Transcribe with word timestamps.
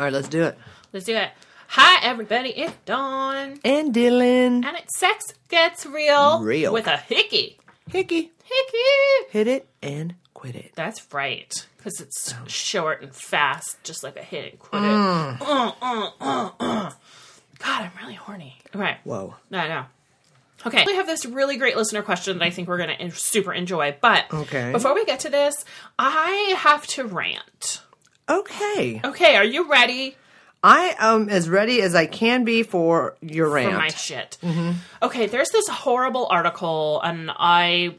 All 0.00 0.06
right, 0.06 0.12
let's 0.14 0.28
do 0.28 0.44
it. 0.44 0.56
Let's 0.94 1.04
do 1.04 1.14
it. 1.14 1.28
Hi, 1.68 2.02
everybody. 2.02 2.48
It's 2.56 2.72
Dawn. 2.86 3.60
And 3.62 3.94
Dylan. 3.94 4.64
And 4.64 4.74
it's 4.78 4.98
Sex 4.98 5.34
Gets 5.50 5.84
Real. 5.84 6.40
Real. 6.40 6.72
With 6.72 6.86
a 6.86 6.96
hickey. 6.96 7.58
Hickey. 7.90 8.32
Hickey. 8.42 9.28
Hit 9.28 9.46
it 9.46 9.68
and 9.82 10.14
quit 10.32 10.56
it. 10.56 10.72
That's 10.74 11.06
right. 11.12 11.52
Because 11.76 12.00
it's 12.00 12.34
short 12.46 13.02
and 13.02 13.14
fast, 13.14 13.76
just 13.84 14.02
like 14.02 14.16
a 14.16 14.22
hit 14.22 14.52
and 14.52 14.58
quit 14.58 14.80
Mm. 14.80 15.34
it. 15.36 15.42
Uh, 15.42 15.72
uh, 15.82 16.10
uh, 16.18 16.50
uh. 16.58 16.90
God, 17.58 17.82
I'm 17.82 17.92
really 18.00 18.14
horny. 18.14 18.56
Okay. 18.74 18.96
Whoa. 19.04 19.34
No, 19.50 19.68
no. 19.68 19.84
Okay, 20.66 20.84
we 20.86 20.94
have 20.94 21.06
this 21.06 21.26
really 21.26 21.58
great 21.58 21.76
listener 21.76 22.00
question 22.00 22.38
that 22.38 22.44
I 22.46 22.48
think 22.48 22.68
we're 22.68 22.78
going 22.78 22.96
to 22.96 23.10
super 23.10 23.52
enjoy. 23.52 23.94
But 24.00 24.32
Okay. 24.32 24.72
before 24.72 24.94
we 24.94 25.04
get 25.04 25.20
to 25.20 25.28
this, 25.28 25.62
I 25.98 26.54
have 26.56 26.86
to 26.88 27.04
rant. 27.04 27.82
Okay. 28.30 29.00
Okay, 29.04 29.36
are 29.36 29.44
you 29.44 29.68
ready 29.70 30.16
I 30.62 30.94
am 30.98 31.28
as 31.30 31.48
ready 31.48 31.80
as 31.82 31.94
I 31.94 32.06
can 32.06 32.44
be 32.44 32.62
for 32.62 33.16
your 33.22 33.48
for 33.48 33.54
rant. 33.54 33.74
my 33.76 33.88
shit? 33.88 34.36
Okay, 35.02 35.26
there's 35.26 35.48
this 35.50 35.68
horrible 35.68 36.26
article, 36.30 37.00
and 37.02 37.30
I 37.34 37.94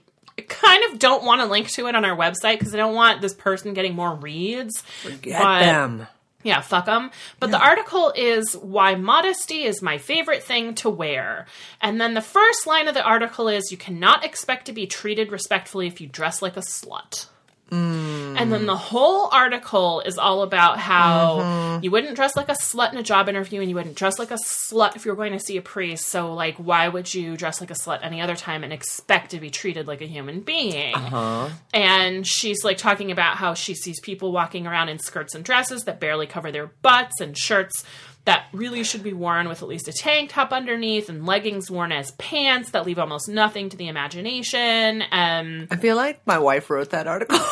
kind 0.47 0.83
of 0.91 0.99
don't 0.99 1.23
want 1.23 1.41
to 1.41 1.47
link 1.47 1.69
to 1.69 1.87
it 1.87 1.95
on 1.95 2.05
our 2.05 2.15
website 2.15 2.59
because 2.59 2.73
I 2.73 2.77
don't 2.77 2.93
want 2.95 3.21
this 3.21 3.33
person 3.33 3.73
getting 3.73 3.95
more 3.95 4.13
reads. 4.13 4.83
Get 5.21 5.41
But- 5.41 5.59
them. 5.61 6.07
Yeah, 6.43 6.61
fuck 6.61 6.85
them. 6.85 7.11
But 7.39 7.51
the 7.51 7.59
article 7.59 8.11
is 8.15 8.53
why 8.55 8.95
modesty 8.95 9.63
is 9.63 9.83
my 9.83 9.99
favorite 9.99 10.41
thing 10.41 10.73
to 10.75 10.89
wear. 10.89 11.45
And 11.81 12.01
then 12.01 12.15
the 12.15 12.21
first 12.21 12.65
line 12.65 12.87
of 12.87 12.95
the 12.95 13.03
article 13.03 13.47
is 13.47 13.71
you 13.71 13.77
cannot 13.77 14.25
expect 14.25 14.65
to 14.65 14.73
be 14.73 14.87
treated 14.87 15.31
respectfully 15.31 15.85
if 15.85 16.01
you 16.01 16.07
dress 16.07 16.41
like 16.41 16.57
a 16.57 16.61
slut. 16.61 17.27
Mm. 17.71 18.37
And 18.37 18.51
then 18.51 18.65
the 18.65 18.75
whole 18.75 19.29
article 19.31 20.01
is 20.01 20.17
all 20.17 20.43
about 20.43 20.77
how 20.77 21.39
mm-hmm. 21.39 21.83
you 21.83 21.91
wouldn't 21.91 22.15
dress 22.15 22.35
like 22.35 22.49
a 22.49 22.53
slut 22.53 22.91
in 22.91 22.97
a 22.97 23.03
job 23.03 23.29
interview 23.29 23.61
and 23.61 23.69
you 23.69 23.75
wouldn't 23.75 23.95
dress 23.95 24.19
like 24.19 24.31
a 24.31 24.37
slut 24.45 24.95
if 24.95 25.05
you 25.05 25.11
were 25.11 25.15
going 25.15 25.31
to 25.31 25.39
see 25.39 25.55
a 25.55 25.61
priest. 25.61 26.07
So, 26.07 26.33
like, 26.33 26.57
why 26.57 26.89
would 26.89 27.13
you 27.13 27.37
dress 27.37 27.61
like 27.61 27.71
a 27.71 27.75
slut 27.75 27.99
any 28.01 28.21
other 28.21 28.35
time 28.35 28.63
and 28.63 28.73
expect 28.73 29.31
to 29.31 29.39
be 29.39 29.49
treated 29.49 29.87
like 29.87 30.01
a 30.01 30.05
human 30.05 30.41
being? 30.41 30.95
Uh-huh. 30.95 31.49
And 31.73 32.27
she's 32.27 32.63
like 32.63 32.77
talking 32.77 33.11
about 33.11 33.37
how 33.37 33.53
she 33.53 33.73
sees 33.73 33.99
people 34.01 34.33
walking 34.33 34.67
around 34.67 34.89
in 34.89 34.99
skirts 34.99 35.33
and 35.33 35.45
dresses 35.45 35.83
that 35.83 35.99
barely 36.01 36.27
cover 36.27 36.51
their 36.51 36.67
butts 36.81 37.21
and 37.21 37.37
shirts 37.37 37.85
that 38.25 38.45
really 38.53 38.83
should 38.83 39.03
be 39.03 39.13
worn 39.13 39.47
with 39.47 39.61
at 39.61 39.67
least 39.67 39.87
a 39.87 39.93
tank 39.93 40.31
top 40.31 40.51
underneath 40.51 41.09
and 41.09 41.25
leggings 41.25 41.71
worn 41.71 41.91
as 41.91 42.11
pants 42.11 42.71
that 42.71 42.85
leave 42.85 42.99
almost 42.99 43.27
nothing 43.27 43.69
to 43.69 43.77
the 43.77 43.87
imagination. 43.87 45.03
Um, 45.11 45.67
I 45.71 45.77
feel 45.77 45.95
like 45.95 46.25
my 46.27 46.37
wife 46.37 46.69
wrote 46.69 46.91
that 46.91 47.07
article. 47.07 47.37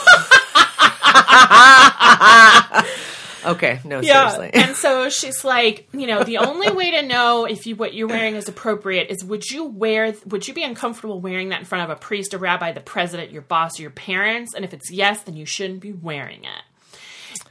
okay, 3.45 3.79
no, 3.83 4.01
seriously. 4.01 4.51
and 4.53 4.75
so 4.75 5.09
she's 5.09 5.43
like, 5.43 5.87
you 5.91 6.05
know, 6.05 6.23
the 6.23 6.37
only 6.37 6.71
way 6.71 6.91
to 6.91 7.01
know 7.01 7.45
if 7.45 7.65
you 7.65 7.75
what 7.75 7.95
you're 7.95 8.07
wearing 8.07 8.35
is 8.35 8.47
appropriate 8.47 9.09
is 9.09 9.23
would 9.23 9.49
you 9.49 9.65
wear 9.65 10.13
would 10.27 10.47
you 10.47 10.53
be 10.53 10.63
uncomfortable 10.63 11.19
wearing 11.19 11.49
that 11.49 11.59
in 11.59 11.65
front 11.65 11.83
of 11.83 11.89
a 11.89 11.99
priest, 11.99 12.33
a 12.33 12.37
rabbi, 12.37 12.71
the 12.71 12.81
president, 12.81 13.31
your 13.31 13.41
boss, 13.41 13.79
or 13.79 13.81
your 13.81 13.91
parents? 13.91 14.53
And 14.53 14.63
if 14.63 14.73
it's 14.73 14.91
yes, 14.91 15.23
then 15.23 15.35
you 15.35 15.45
shouldn't 15.45 15.79
be 15.79 15.93
wearing 15.93 16.43
it. 16.43 16.63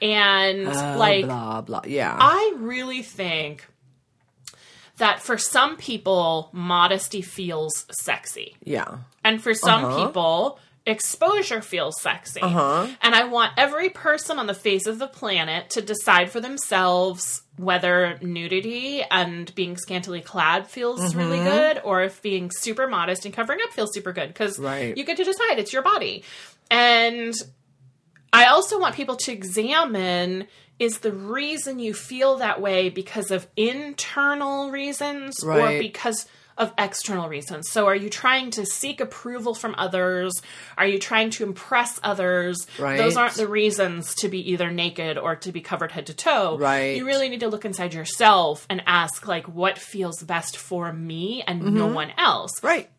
And 0.02 0.64
like 0.66 1.24
blah 1.24 1.60
blah. 1.62 1.82
Yeah. 1.86 2.16
I 2.18 2.54
really 2.56 3.02
think 3.02 3.66
that 4.98 5.20
for 5.20 5.38
some 5.38 5.76
people 5.76 6.48
modesty 6.52 7.22
feels 7.22 7.86
sexy. 7.90 8.56
yeah. 8.64 8.98
And 9.24 9.42
for 9.42 9.52
some 9.54 9.84
Uh-huh. 9.84 10.06
people, 10.06 10.58
exposure 10.86 11.60
feels 11.60 12.00
sexy. 12.00 12.40
Uh-huh. 12.40 12.86
And 13.02 13.14
I 13.14 13.24
want 13.24 13.52
every 13.58 13.90
person 13.90 14.38
on 14.38 14.46
the 14.46 14.54
face 14.54 14.86
of 14.86 14.98
the 14.98 15.06
planet 15.06 15.70
to 15.70 15.82
decide 15.82 16.30
for 16.30 16.40
themselves 16.40 17.42
whether 17.56 18.18
nudity 18.22 19.02
and 19.10 19.54
being 19.54 19.76
scantily 19.76 20.20
clad 20.22 20.66
feels 20.66 21.00
Mm-hmm. 21.00 21.18
really 21.18 21.38
good 21.44 21.80
or 21.84 22.02
if 22.02 22.22
being 22.22 22.50
super 22.50 22.88
modest 22.88 23.24
and 23.26 23.34
covering 23.34 23.58
up 23.64 23.72
feels 23.74 23.92
super 23.92 24.12
good 24.12 24.28
because 24.28 24.58
Right. 24.58 24.96
you 24.96 25.04
get 25.04 25.18
to 25.18 25.24
decide. 25.24 25.58
It's 25.58 25.72
your 25.72 25.82
body. 25.82 26.24
And 26.70 27.34
I 28.32 28.46
also 28.46 28.78
want 28.78 28.94
people 28.94 29.16
to 29.16 29.32
examine 29.32 30.46
is 30.78 30.98
the 31.00 31.12
reason 31.12 31.78
you 31.80 31.92
feel 31.92 32.36
that 32.36 32.60
way 32.60 32.88
because 32.88 33.30
of 33.30 33.46
internal 33.56 34.70
reasons 34.70 35.42
or 35.42 35.68
because 35.80 36.26
of 36.56 36.72
external 36.76 37.28
reasons. 37.28 37.68
So 37.70 37.86
are 37.86 37.94
you 37.94 38.10
trying 38.10 38.50
to 38.52 38.66
seek 38.66 39.00
approval 39.00 39.54
from 39.54 39.74
others? 39.78 40.42
Are 40.76 40.86
you 40.86 40.98
trying 40.98 41.30
to 41.30 41.44
impress 41.44 42.00
others? 42.02 42.66
Right. 42.80 42.96
Those 42.96 43.16
aren't 43.16 43.34
the 43.34 43.46
reasons 43.46 44.14
to 44.16 44.28
be 44.28 44.50
either 44.52 44.70
naked 44.70 45.18
or 45.18 45.36
to 45.36 45.52
be 45.52 45.60
covered 45.60 45.92
head 45.92 46.06
to 46.06 46.14
toe. 46.14 46.58
Right. 46.58 46.96
You 46.96 47.06
really 47.06 47.28
need 47.28 47.40
to 47.40 47.48
look 47.48 47.64
inside 47.64 47.94
yourself 47.94 48.66
and 48.68 48.82
ask 48.86 49.26
like 49.26 49.46
what 49.46 49.78
feels 49.78 50.20
best 50.22 50.56
for 50.56 50.92
me 50.92 51.42
and 51.46 51.62
no 51.74 51.86
Mm-hmm. 51.86 51.94
one 51.94 52.12
else 52.18 52.50
Right. 52.62 52.90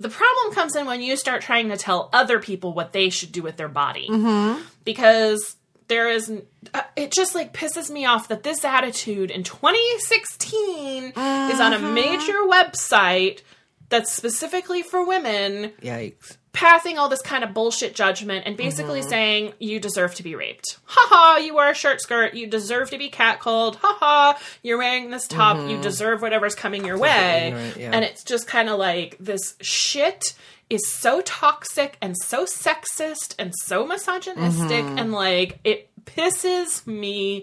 The 0.00 0.08
problem 0.08 0.54
comes 0.54 0.76
in 0.76 0.86
when 0.86 1.00
you 1.00 1.16
start 1.16 1.42
trying 1.42 1.68
to 1.70 1.76
tell 1.76 2.08
other 2.12 2.38
people 2.38 2.72
what 2.72 2.92
they 2.92 3.10
should 3.10 3.32
do 3.32 3.42
with 3.42 3.56
their 3.56 3.68
body 3.68 4.08
Mm-hmm. 4.08 4.62
because 4.84 5.56
there 5.88 6.08
is 6.10 6.30
uh, 6.74 6.82
it 6.96 7.10
just 7.12 7.34
like 7.34 7.52
pisses 7.54 7.90
me 7.90 8.04
off 8.04 8.28
that 8.28 8.42
this 8.42 8.64
attitude 8.64 9.30
in 9.30 9.42
2016 9.42 11.12
is 11.14 11.60
on 11.60 11.72
a 11.72 11.78
Mm-hmm. 11.78 11.94
major 11.94 12.32
website 12.48 13.40
that's 13.88 14.12
specifically 14.12 14.82
for 14.82 15.04
women 15.06 15.72
Yikes. 15.82 16.36
passing 16.52 16.98
all 16.98 17.08
this 17.08 17.22
kind 17.22 17.42
of 17.44 17.54
bullshit 17.54 17.94
judgment 17.94 18.44
and 18.46 18.56
basically 18.56 19.00
Mm-hmm. 19.00 19.08
saying 19.08 19.52
you 19.58 19.80
deserve 19.80 20.14
to 20.16 20.22
be 20.22 20.34
raped. 20.34 20.78
Haha, 20.84 21.38
you 21.38 21.54
wear 21.54 21.70
a 21.70 21.74
shirt 21.74 22.00
skirt, 22.00 22.34
you 22.34 22.46
deserve 22.46 22.90
to 22.90 22.98
be 22.98 23.08
catcalled. 23.10 23.76
Haha, 23.80 24.38
you're 24.62 24.78
wearing 24.78 25.10
this 25.10 25.26
top, 25.26 25.56
you 25.70 25.80
deserve 25.80 26.20
whatever's 26.22 26.54
coming 26.54 26.84
your 26.84 26.98
way. 26.98 27.52
Mm-hmm. 27.54 27.80
yeah. 27.80 27.90
And 27.92 28.04
it's 28.04 28.24
just 28.24 28.46
kind 28.46 28.68
of 28.68 28.78
like 28.78 29.16
this 29.18 29.54
shit 29.60 30.34
is 30.68 30.86
so 30.90 31.22
toxic 31.22 31.96
and 32.02 32.14
so 32.24 32.44
sexist 32.44 33.34
and 33.38 33.54
so 33.64 33.86
misogynistic 33.86 34.84
Mm-hmm. 34.84 34.98
and 34.98 35.12
like 35.12 35.58
it 35.64 35.88
pisses 36.04 36.86
me 36.86 37.40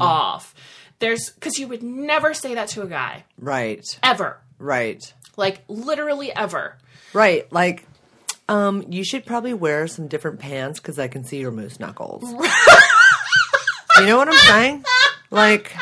off. 0.00 0.54
There's 0.98 1.30
cuz 1.40 1.58
you 1.58 1.68
would 1.68 1.82
never 1.82 2.34
say 2.34 2.54
that 2.54 2.68
to 2.70 2.82
a 2.82 2.86
guy 2.86 3.24
Right. 3.38 3.84
ever. 4.02 4.40
Right. 4.64 5.12
Like 5.36 5.62
literally 5.68 6.32
ever. 6.32 6.78
Right. 7.12 7.50
Like, 7.52 7.86
um, 8.48 8.86
you 8.88 9.04
should 9.04 9.26
probably 9.26 9.52
wear 9.52 9.86
some 9.86 10.08
different 10.08 10.40
pants 10.40 10.80
because 10.80 10.98
I 10.98 11.08
can 11.08 11.22
see 11.24 11.38
your 11.38 11.50
moose 11.50 11.78
knuckles. 11.78 12.22
you 13.98 14.06
know 14.06 14.16
what 14.16 14.28
I'm 14.28 14.34
saying? 14.34 14.84
Like, 15.30 15.74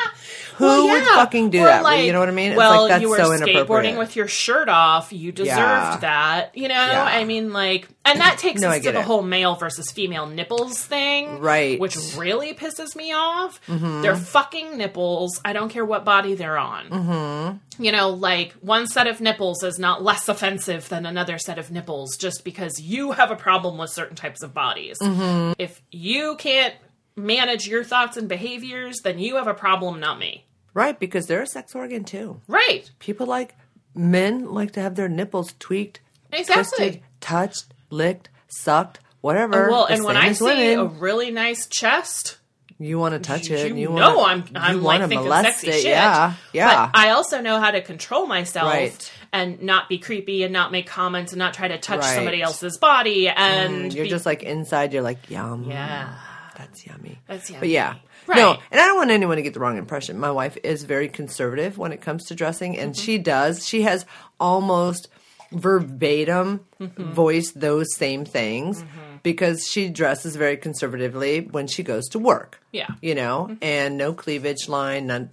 who 0.55 0.65
Well, 0.65 0.87
would 0.89 1.03
fucking 1.03 1.49
do 1.49 1.61
Or 1.61 1.65
that? 1.65 1.83
like, 1.83 2.05
you 2.05 2.13
know 2.13 2.19
what 2.19 2.29
I 2.29 2.31
mean? 2.33 2.51
It's 2.51 2.57
well, 2.57 2.83
like 2.83 2.89
that's 2.89 3.01
you 3.01 3.09
were 3.09 3.17
so 3.17 3.29
skateboarding 3.31 3.97
with 3.97 4.15
your 4.15 4.27
shirt 4.27 4.69
off. 4.69 5.11
You 5.11 5.31
deserved 5.31 5.57
Yeah. 5.57 5.97
that. 6.01 6.57
You 6.57 6.67
know, 6.67 6.75
Yeah. 6.75 7.03
I 7.03 7.23
mean, 7.23 7.53
like, 7.53 7.87
and 8.05 8.19
that 8.19 8.37
takes 8.37 8.61
No, 8.61 8.69
us 8.69 8.81
to 8.83 8.91
the 8.91 8.99
it. 8.99 9.05
whole 9.05 9.21
male 9.21 9.55
versus 9.55 9.91
female 9.91 10.25
nipples 10.25 10.77
thing, 10.81 11.39
Right. 11.39 11.79
Which 11.79 11.95
really 12.17 12.53
pisses 12.53 12.95
me 12.95 13.13
off. 13.13 13.59
Mm-hmm. 13.67 14.01
They're 14.01 14.15
fucking 14.15 14.77
nipples. 14.77 15.39
I 15.45 15.53
don't 15.53 15.69
care 15.69 15.85
what 15.85 16.03
body 16.05 16.35
they're 16.35 16.57
on. 16.57 16.89
Mm-hmm. 16.89 17.83
You 17.83 17.91
know, 17.91 18.09
like 18.09 18.53
one 18.61 18.85
set 18.87 19.07
of 19.07 19.19
nipples 19.21 19.63
is 19.63 19.79
not 19.79 20.03
less 20.03 20.29
offensive 20.29 20.89
than 20.89 21.05
another 21.05 21.37
set 21.39 21.57
of 21.57 21.71
nipples 21.71 22.17
just 22.17 22.43
because 22.43 22.79
you 22.79 23.13
have 23.13 23.31
a 23.31 23.35
problem 23.35 23.77
with 23.77 23.89
certain 23.89 24.15
types 24.15 24.43
of 24.43 24.53
bodies. 24.53 24.97
Mm-hmm. 25.01 25.53
If 25.57 25.81
you 25.91 26.35
can't 26.35 26.73
manage 27.15 27.67
your 27.67 27.83
thoughts 27.83 28.17
and 28.17 28.27
behaviors, 28.27 28.97
then 29.03 29.19
you 29.19 29.35
have 29.35 29.47
a 29.47 29.53
problem, 29.53 29.99
not 29.99 30.17
me. 30.19 30.45
right, 30.73 30.99
because 30.99 31.27
they're 31.27 31.43
a 31.43 31.47
sex 31.47 31.75
organ 31.75 32.03
too. 32.03 32.41
Right. 32.47 32.89
People 32.99 33.27
like 33.27 33.55
men 33.95 34.51
like 34.53 34.71
to 34.71 34.81
have 34.81 34.95
their 34.95 35.09
nipples 35.09 35.53
tweaked, 35.59 35.99
Exactly. 36.31 36.63
twisted, 36.63 37.01
touched, 37.21 37.65
licked, 37.91 38.29
sucked, 38.47 38.99
whatever. 39.21 39.69
Well, 39.69 39.85
and 39.85 40.03
when 40.03 40.17
I 40.17 40.31
see 40.33 40.45
women. 40.45 40.79
a 40.79 40.85
really 40.85 41.29
nice 41.29 41.67
chest, 41.67 42.37
you 42.79 42.97
want 42.97 43.13
to 43.13 43.19
touch 43.19 43.49
you 43.49 43.55
it. 43.55 43.67
and 43.69 43.79
you 43.79 43.89
know 43.89 44.17
wanna, 44.17 44.43
I'm 44.45 44.45
I'm 44.55 44.75
you 44.77 44.81
like 44.81 44.99
thinking 45.01 45.19
molest 45.19 45.59
sexy 45.59 45.67
it. 45.69 45.73
shit. 45.83 45.91
Yeah, 45.91 46.33
yeah. 46.53 46.89
But 46.91 46.97
I 46.99 47.11
also 47.11 47.39
know 47.39 47.59
how 47.59 47.69
to 47.69 47.81
control 47.81 48.25
myself 48.25 48.73
Right. 48.73 49.11
and 49.31 49.61
not 49.61 49.87
be 49.89 49.99
creepy 49.99 50.41
and 50.43 50.51
not 50.51 50.71
make 50.71 50.87
comments 50.87 51.33
and 51.33 51.39
not 51.39 51.53
try 51.53 51.67
to 51.67 51.77
touch 51.77 51.99
Right. 52.01 52.15
somebody 52.15 52.41
else's 52.41 52.79
body 52.79 53.29
and 53.29 53.91
mm, 53.91 53.95
You're 53.95 54.05
be- 54.05 54.09
just 54.09 54.25
like 54.25 54.41
inside. 54.41 54.91
You're 54.91 55.03
like 55.03 55.29
yum. 55.29 55.65
yeah. 55.69 56.15
That's 56.57 56.85
yummy. 56.85 57.19
That's 57.27 57.49
yummy. 57.49 57.59
But 57.61 57.69
yeah. 57.69 57.95
Right. 58.27 58.37
No, 58.37 58.51
and 58.71 58.79
I 58.79 58.85
don't 58.85 58.97
want 58.97 59.11
anyone 59.11 59.37
to 59.37 59.43
get 59.43 59.53
the 59.53 59.59
wrong 59.59 59.77
impression. 59.77 60.19
My 60.19 60.31
wife 60.31 60.57
is 60.63 60.83
very 60.83 61.09
conservative 61.09 61.77
when 61.77 61.91
it 61.91 62.01
comes 62.01 62.25
to 62.25 62.35
dressing, 62.35 62.77
and 62.77 62.93
Mm-hmm. 62.93 63.01
she 63.03 63.17
does. 63.17 63.67
She 63.67 63.81
has 63.83 64.05
almost 64.39 65.07
verbatim 65.51 66.61
Mm-hmm. 66.79 67.11
voiced 67.13 67.57
those 67.59 67.95
same 67.95 68.25
things 68.25 68.83
because 69.23 69.65
she 69.65 69.87
dresses 69.87 70.35
very 70.35 70.57
conservatively 70.57 71.39
when 71.39 71.65
she 71.65 71.81
goes 71.81 72.09
to 72.09 72.19
work. 72.19 72.61
Yeah. 72.73 72.87
You 73.01 73.15
know, 73.15 73.45
Mm-hmm. 73.49 73.63
and 73.63 73.97
no 73.97 74.13
cleavage 74.13 74.67
line, 74.67 75.07
none, 75.07 75.29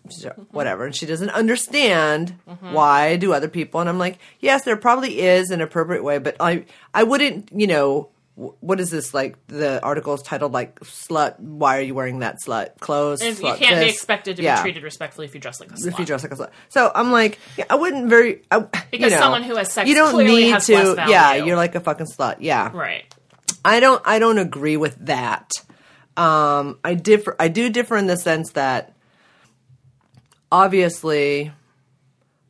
whatever. 0.52 0.84
And 0.84 0.94
she 0.94 1.06
doesn't 1.06 1.30
understand 1.30 2.38
why 2.60 3.16
do 3.16 3.32
other 3.32 3.48
people. 3.48 3.80
And 3.80 3.88
I'm 3.88 3.98
like, 3.98 4.18
yes, 4.38 4.62
there 4.64 4.76
probably 4.76 5.20
is 5.20 5.50
an 5.50 5.60
appropriate 5.60 6.04
way, 6.04 6.18
but 6.18 6.36
I, 6.38 6.66
I 6.94 7.02
wouldn't, 7.02 7.50
you 7.52 7.66
know, 7.66 8.10
what 8.60 8.80
is 8.80 8.90
this 8.90 9.12
like? 9.12 9.36
The 9.48 9.82
article 9.82 10.14
is 10.14 10.22
titled 10.22 10.52
like 10.52 10.80
"Slut." 10.80 11.38
Why 11.38 11.78
are 11.78 11.82
you 11.82 11.94
wearing 11.94 12.20
that 12.20 12.36
slut 12.44 12.78
clothes? 12.80 13.20
And 13.20 13.38
you 13.38 13.54
can't 13.54 13.80
be 13.80 13.88
expected 13.90 14.36
to 14.36 14.42
Yeah. 14.42 14.56
be 14.56 14.62
treated 14.62 14.82
respectfully 14.82 15.26
if 15.26 15.34
you 15.34 15.40
dress 15.40 15.60
like 15.60 15.70
a 15.70 15.74
slut. 15.74 15.86
if 15.88 15.98
you 15.98 16.06
dress 16.06 16.22
like 16.22 16.32
a 16.32 16.36
slut. 16.36 16.50
So 16.70 16.90
I'm 16.94 17.12
like, 17.12 17.38
yeah, 17.58 17.66
I 17.68 17.74
wouldn't 17.74 18.08
very 18.08 18.42
I, 18.50 18.60
Because 18.60 18.82
you 18.92 19.10
know, 19.10 19.18
someone 19.18 19.42
who 19.42 19.56
has 19.56 19.70
sex 19.70 19.88
you 19.88 19.94
don't 19.94 20.12
clearly 20.12 20.44
need 20.44 20.50
has 20.52 20.66
to. 20.66 20.94
Yeah, 21.08 21.34
you're 21.34 21.56
like 21.56 21.74
a 21.74 21.80
fucking 21.80 22.06
slut. 22.06 22.36
Yeah, 22.40 22.70
right. 22.74 23.04
I 23.64 23.80
don't. 23.80 24.00
I 24.06 24.18
don't 24.18 24.38
agree 24.38 24.76
with 24.78 24.96
that. 25.06 25.50
Um, 26.16 26.78
I 26.82 26.94
differ. 26.94 27.36
I 27.38 27.48
do 27.48 27.68
differ 27.68 27.96
in 27.96 28.06
the 28.06 28.16
sense 28.16 28.52
that 28.52 28.94
obviously, 30.50 31.52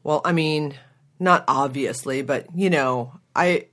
well, 0.03 0.21
I 0.25 0.33
mean, 0.33 0.75
not 1.19 1.45
obviously, 1.49 2.23
but 2.23 2.47
you 2.55 2.71
know, 2.71 3.13
I, 3.35 3.67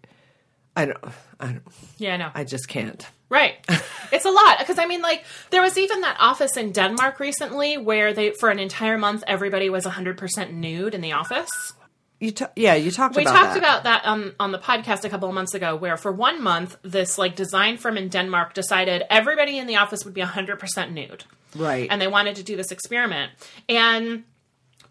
I 0.76 0.86
don't. 0.86 0.98
I 1.40 1.46
don't. 1.48 1.64
Yeah, 1.98 2.14
I 2.14 2.18
know. 2.18 2.32
I 2.34 2.44
just 2.44 2.68
can't. 2.68 3.06
Right. 3.30 3.56
It's 4.10 4.24
a 4.24 4.32
lot 4.32 4.58
because 4.60 4.80
I 4.80 4.86
mean 4.86 5.02
like 5.02 5.26
there 5.50 5.62
was 5.62 5.78
even 5.78 6.00
that 6.00 6.16
office 6.22 6.56
in 6.56 6.72
Denmark 6.72 7.20
recently 7.20 7.78
where 7.78 8.14
they 8.14 8.32
for 8.40 8.50
an 8.50 8.58
entire 8.58 8.98
month 8.98 9.22
everybody 9.28 9.70
was 9.70 9.84
100% 9.86 10.54
nude 10.54 10.96
in 10.96 11.02
the 11.02 11.12
office. 11.12 11.50
You 12.22 12.32
ta- 12.32 12.52
yeah, 12.56 12.76
you 12.76 12.90
talked 12.90 13.18
We 13.18 13.24
about 13.24 13.34
talked 13.36 13.54
that. 13.56 13.58
about 13.58 13.84
that 13.84 14.06
um, 14.06 14.34
on 14.40 14.54
the 14.54 14.58
podcast 14.60 15.04
a 15.04 15.10
couple 15.10 15.28
of 15.28 15.36
months 15.36 15.54
ago 15.54 15.76
where 15.76 15.98
for 15.98 16.10
one 16.14 16.42
month 16.42 16.78
this 16.84 17.18
like 17.18 17.36
design 17.36 17.78
firm 17.78 17.98
in 17.98 18.08
Denmark 18.08 18.54
decided 18.54 19.04
everybody 19.10 19.58
in 19.58 19.68
the 19.68 19.76
office 19.76 20.06
would 20.06 20.14
be 20.14 20.22
100% 20.22 20.92
nude. 20.94 21.26
right. 21.54 21.88
and 21.92 22.02
they 22.02 22.08
wanted 22.08 22.38
to 22.38 22.44
do 22.44 22.56
this 22.56 22.72
experiment. 22.72 23.34
And 23.68 24.24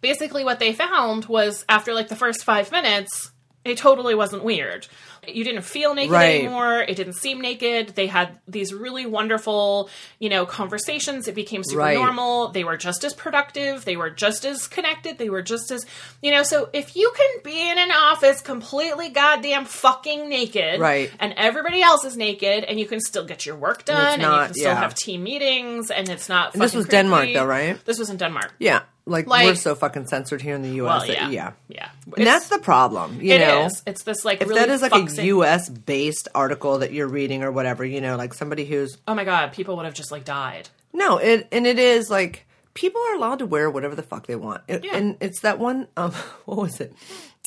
basically, 0.03 0.45
what 0.45 0.59
they 0.59 0.75
found 0.75 1.25
was 1.25 1.65
after 1.71 1.95
like 1.95 2.09
the 2.09 2.17
first 2.17 2.45
five 2.45 2.71
minutes, 2.71 3.33
it 3.71 3.79
totally 3.79 4.15
wasn't 4.15 4.45
weird. 4.45 4.87
You 5.29 5.43
didn't 5.43 5.63
feel 5.63 5.93
naked 5.95 6.13
Right. 6.13 6.39
anymore. 6.41 6.81
It 6.83 6.95
didn't 6.95 7.15
seem 7.15 7.41
naked. 7.41 7.95
They 7.97 8.07
had 8.07 8.39
these 8.47 8.73
really 8.73 9.07
wonderful, 9.07 9.91
you 10.21 10.29
know, 10.29 10.47
conversations. 10.47 11.27
It 11.27 11.35
became 11.35 11.63
super 11.65 11.81
Right. 11.83 11.97
normal. 11.97 12.49
They 12.49 12.63
were 12.63 12.77
just 12.77 13.03
as 13.03 13.13
productive. 13.13 13.85
They 13.85 13.97
were 13.97 14.11
just 14.11 14.45
as 14.45 14.69
connected. 14.69 15.19
They 15.19 15.29
were 15.29 15.43
just 15.43 15.73
as, 15.73 15.85
you 16.23 16.31
know, 16.31 16.45
so 16.45 16.69
if 16.73 16.95
you 16.95 17.13
can 17.17 17.29
be 17.43 17.71
in 17.71 17.77
an 17.79 17.91
office 17.91 18.41
completely 18.41 19.09
goddamn 19.09 19.65
fucking 19.65 20.29
naked, 20.29 20.79
Right. 20.79 21.11
and 21.19 21.35
everybody 21.37 21.83
else 21.83 22.05
is 22.05 22.17
naked, 22.17 22.63
and 22.65 22.79
you 22.79 22.87
can 22.87 23.01
still 23.01 23.25
get 23.25 23.45
your 23.45 23.57
work 23.57 23.85
done, 23.85 24.21
and, 24.21 24.23
you 24.23 24.29
can 24.29 24.55
still 24.55 24.65
yeah. 24.75 24.81
have 24.81 24.95
team 24.95 25.25
meetings, 25.25 25.91
and 25.91 26.09
it's 26.09 26.29
not. 26.29 26.53
And 26.55 26.63
this 26.63 26.73
was 26.75 26.87
Denmark, 26.87 27.31
though, 27.35 27.45
right? 27.45 27.85
This 27.85 27.99
was 27.99 28.11
in 28.11 28.17
Denmark. 28.17 28.53
yeah, 28.61 28.81
like, 29.07 29.27
Like- 29.27 29.47
we're 29.47 29.55
so 29.55 29.75
fucking 29.75 30.07
censored 30.09 30.43
here 30.43 30.55
in 30.55 30.63
the 30.63 30.71
U.S. 30.83 30.89
Well, 30.89 31.07
that- 31.07 31.15
yeah, 31.17 31.29
yeah. 31.31 31.53
yeah. 31.69 31.89
And 32.17 32.27
that's 32.27 32.49
the 32.49 32.59
problem, 32.59 33.21
you 33.21 33.33
It 33.35 33.39
know. 33.41 33.67
is. 33.67 33.83
It's 33.87 34.03
this 34.03 34.25
like 34.25 34.43
If 34.43 34.49
really 34.49 34.61
that 34.61 34.69
is 34.69 34.83
like 34.83 34.93
fucks 34.93 35.17
a 35.19 35.21
in- 35.21 35.27
U.S. 35.29 35.69
based 35.69 36.29
article 36.35 36.79
that 36.79 36.93
you're 36.93 37.07
reading 37.09 37.43
or 37.43 37.53
whatever, 37.53 37.85
you 37.85 38.01
know, 38.01 38.17
like 38.17 38.35
somebody 38.35 38.65
who's 38.65 38.99
Oh 39.07 39.15
my 39.15 39.25
god, 39.25 39.53
people 39.53 39.77
would 39.77 39.85
have 39.87 39.95
just 39.95 40.11
like 40.11 40.25
died. 40.25 40.69
no, 40.93 41.19
it 41.19 41.47
and 41.53 41.67
it 41.67 41.79
is 41.79 42.11
like 42.11 42.47
people 42.75 43.01
are 43.01 43.15
allowed 43.15 43.39
to 43.39 43.47
wear 43.47 43.71
whatever 43.71 43.95
the 43.95 44.03
fuck 44.03 44.27
they 44.27 44.37
want, 44.37 44.63
It- 44.69 44.85
Yeah. 44.85 44.97
and 44.97 45.17
it's 45.21 45.41
that 45.41 45.59
one. 45.59 45.87
Um, 45.97 46.11
what 46.45 46.59
was 46.59 46.81
it? 46.81 46.93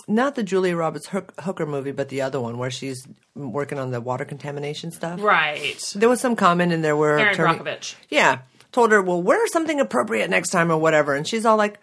Not 0.08 0.34
the 0.36 0.42
Julia 0.44 0.76
Roberts 0.76 1.08
Hook, 1.08 1.34
Hooker 1.42 1.68
movie, 1.68 1.92
but 1.92 2.10
the 2.10 2.22
other 2.22 2.40
one 2.40 2.58
where 2.58 2.72
she's 2.72 3.06
working 3.36 3.78
on 3.78 3.92
the 3.92 4.02
water 4.02 4.26
contamination 4.26 4.90
stuff. 4.92 5.22
Right. 5.22 5.78
There 5.96 6.10
was 6.10 6.20
some 6.20 6.36
comment 6.36 6.72
in 6.72 6.82
there 6.82 6.96
where 6.98 7.20
Aaron 7.20 7.34
attorney- 7.34 7.60
Brockovich. 7.60 7.94
yeah, 8.10 8.40
told 8.72 8.92
her, 8.92 9.02
"Well, 9.02 9.22
wear 9.22 9.46
something 9.48 9.80
appropriate 9.80 10.30
next 10.30 10.50
time 10.50 10.72
or 10.72 10.78
whatever," 10.78 11.14
and 11.16 11.28
she's 11.28 11.46
all 11.46 11.58
like. 11.58 11.80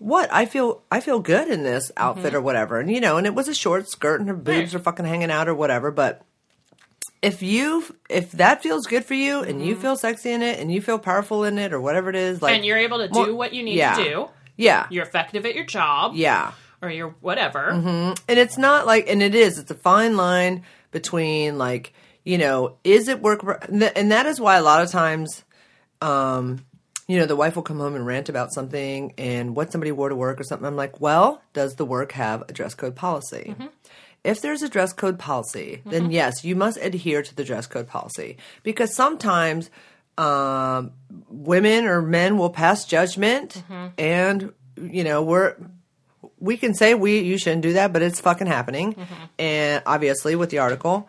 What 0.00 0.32
I 0.32 0.46
feel, 0.46 0.84
I 0.92 1.00
feel 1.00 1.18
good 1.18 1.48
in 1.48 1.64
this 1.64 1.90
outfit 1.96 2.32
or 2.32 2.40
whatever, 2.40 2.78
and 2.78 2.88
you 2.88 3.00
know, 3.00 3.16
and 3.16 3.26
it 3.26 3.34
was 3.34 3.48
a 3.48 3.54
short 3.54 3.88
skirt, 3.88 4.20
and 4.20 4.28
her 4.28 4.36
boobs 4.36 4.68
Mm-hmm. 4.68 4.76
Are 4.76 4.80
fucking 4.80 5.04
hanging 5.06 5.30
out 5.32 5.48
or 5.48 5.54
whatever. 5.56 5.90
But 5.90 6.22
if 7.20 7.42
you, 7.42 7.84
if 8.08 8.30
that 8.32 8.62
feels 8.62 8.86
good 8.86 9.04
for 9.04 9.14
you, 9.14 9.40
and 9.40 9.60
you 9.64 9.74
feel 9.74 9.96
sexy 9.96 10.30
in 10.30 10.40
it, 10.40 10.60
and 10.60 10.70
you 10.70 10.80
feel 10.80 11.00
powerful 11.00 11.42
in 11.42 11.58
it, 11.58 11.72
or 11.72 11.80
whatever 11.80 12.10
it 12.10 12.14
is, 12.14 12.40
like, 12.40 12.50
Mm-hmm. 12.52 12.56
And 12.58 12.64
you're 12.64 12.78
able 12.78 12.98
to 12.98 13.08
do 13.08 13.34
what 13.34 13.52
you 13.52 13.64
need 13.64 13.74
yeah. 13.74 13.96
to 13.96 14.04
do. 14.04 14.28
yeah, 14.56 14.86
You're 14.88 15.04
effective 15.04 15.44
at 15.44 15.56
your 15.56 15.64
job. 15.66 16.12
yeah, 16.14 16.52
Or 16.80 16.90
you're 16.90 17.16
whatever. 17.20 17.70
and 17.70 18.14
it's 18.28 18.56
not 18.56 18.86
like 18.86 19.08
and 19.08 19.20
it 19.20 19.34
is 19.34 19.58
it's 19.58 19.72
a 19.72 19.74
fine 19.74 20.16
line 20.16 20.62
between 20.92 21.58
like 21.58 21.92
you 22.24 22.38
know 22.38 22.76
is 22.84 23.08
it 23.08 23.20
work 23.20 23.44
and 23.68 24.12
that 24.12 24.26
is 24.26 24.40
why 24.40 24.56
a 24.56 24.62
lot 24.62 24.80
of 24.84 24.90
times 24.92 25.42
um 26.02 26.64
you 27.06 27.18
know 27.18 27.26
the 27.26 27.36
wife 27.36 27.56
will 27.56 27.62
come 27.62 27.78
home 27.78 27.94
and 27.94 28.06
rant 28.06 28.28
about 28.28 28.52
something 28.52 29.14
and 29.16 29.56
what 29.56 29.72
somebody 29.72 29.92
wore 29.92 30.10
to 30.10 30.14
work 30.16 30.38
or 30.38 30.44
something. 30.44 30.66
I'm 30.66 30.76
like 30.76 31.00
well 31.00 31.42
does 31.52 31.76
the 31.76 31.84
work 31.86 32.12
have 32.12 32.42
a 32.48 32.52
dress 32.52 32.74
code 32.74 32.94
policy? 32.96 33.54
If 34.24 34.40
there's 34.42 34.62
a 34.62 34.68
dress 34.68 34.92
code 34.92 35.18
policy 35.18 35.82
then 35.86 36.10
yes 36.10 36.44
you 36.44 36.54
must 36.56 36.78
adhere 36.78 37.22
to 37.22 37.34
the 37.34 37.44
dress 37.44 37.66
code 37.66 37.86
policy. 37.88 38.36
Because 38.62 38.94
sometimes 38.94 39.70
um, 40.18 40.92
women 41.28 41.84
or 41.86 42.02
men 42.02 42.38
will 42.38 42.50
pass 42.50 42.84
judgment 42.84 43.62
and 43.96 44.52
you 44.76 45.04
know 45.04 45.22
we're 45.22 45.54
we 46.40 46.56
can 46.56 46.74
say 46.74 46.94
we 46.94 47.18
you 47.20 47.38
shouldn't 47.38 47.62
do 47.62 47.72
that, 47.74 47.92
but 47.92 48.02
it's 48.02 48.20
fucking 48.20 48.46
happening, 48.46 48.94
and 49.38 49.82
obviously 49.86 50.36
with 50.36 50.50
the 50.50 50.58
article. 50.58 51.08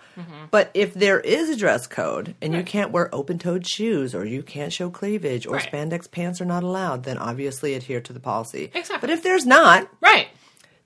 But 0.52 0.72
if 0.74 0.94
there 0.94 1.20
is 1.20 1.50
a 1.50 1.56
dress 1.56 1.86
code 1.88 2.36
and 2.42 2.54
you 2.54 2.64
can't 2.64 2.92
wear 2.92 3.14
open-toed 3.14 3.68
shoes 3.68 4.16
or 4.16 4.26
you 4.26 4.42
can't 4.44 4.74
show 4.74 4.90
cleavage 4.90 5.46
or 5.46 5.56
Right. 5.58 5.72
spandex 5.72 6.10
pants 6.10 6.42
are 6.42 6.46
not 6.46 6.64
allowed, 6.64 7.04
then 7.04 7.18
obviously 7.18 7.74
adhere 7.76 8.02
to 8.02 8.14
the 8.14 8.20
policy. 8.20 8.72
Exactly. 8.74 8.98
But 9.02 9.10
if 9.12 9.22
there's 9.24 9.46
not, 9.46 9.88
Right. 10.02 10.28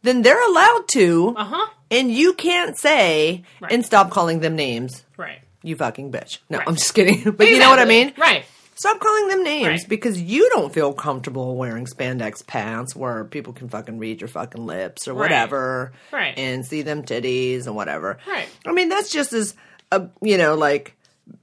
then 0.02 0.22
they're 0.22 0.46
allowed 0.50 0.88
to, 0.94 1.34
Uh 1.38 1.44
huh. 1.46 1.68
and 1.90 2.12
you 2.12 2.34
can't 2.34 2.78
say 2.78 3.44
Right. 3.62 3.72
and 3.72 3.86
stop 3.86 4.12
calling 4.12 4.40
them 4.42 4.56
names. 4.56 5.04
Right. 5.18 5.40
You 5.62 5.78
fucking 5.78 6.12
bitch. 6.12 6.40
No, 6.50 6.58
Right. 6.58 6.68
I'm 6.68 6.76
just 6.76 6.94
kidding. 6.94 7.32
But 7.38 7.48
you 7.50 7.60
know 7.60 7.70
what 7.70 7.80
I 7.80 7.86
mean? 7.86 8.12
Right. 8.18 8.44
Stop 8.76 9.00
calling 9.00 9.28
them 9.28 9.44
names 9.44 9.68
Right. 9.68 9.90
because 9.90 10.20
you 10.22 10.50
don't 10.50 10.74
feel 10.74 10.94
comfortable 10.94 11.56
wearing 11.56 11.86
spandex 11.86 12.46
pants 12.46 12.96
where 12.96 13.24
people 13.26 13.54
can 13.54 13.70
fucking 13.70 14.00
read 14.00 14.22
your 14.22 14.28
fucking 14.28 14.66
lips 14.66 15.08
or 15.08 15.14
whatever, 15.14 15.94
Right. 16.12 16.34
And 16.38 16.66
see 16.66 16.82
them 16.82 17.04
titties 17.04 17.68
and 17.68 17.76
whatever, 17.76 18.18
Right. 18.28 18.48
I 18.66 18.72
mean, 18.72 18.90
that's 18.90 19.12
just 19.12 19.32
as 19.34 19.56
a 19.92 20.08
you 20.22 20.38
know, 20.38 20.56
like 20.56 20.96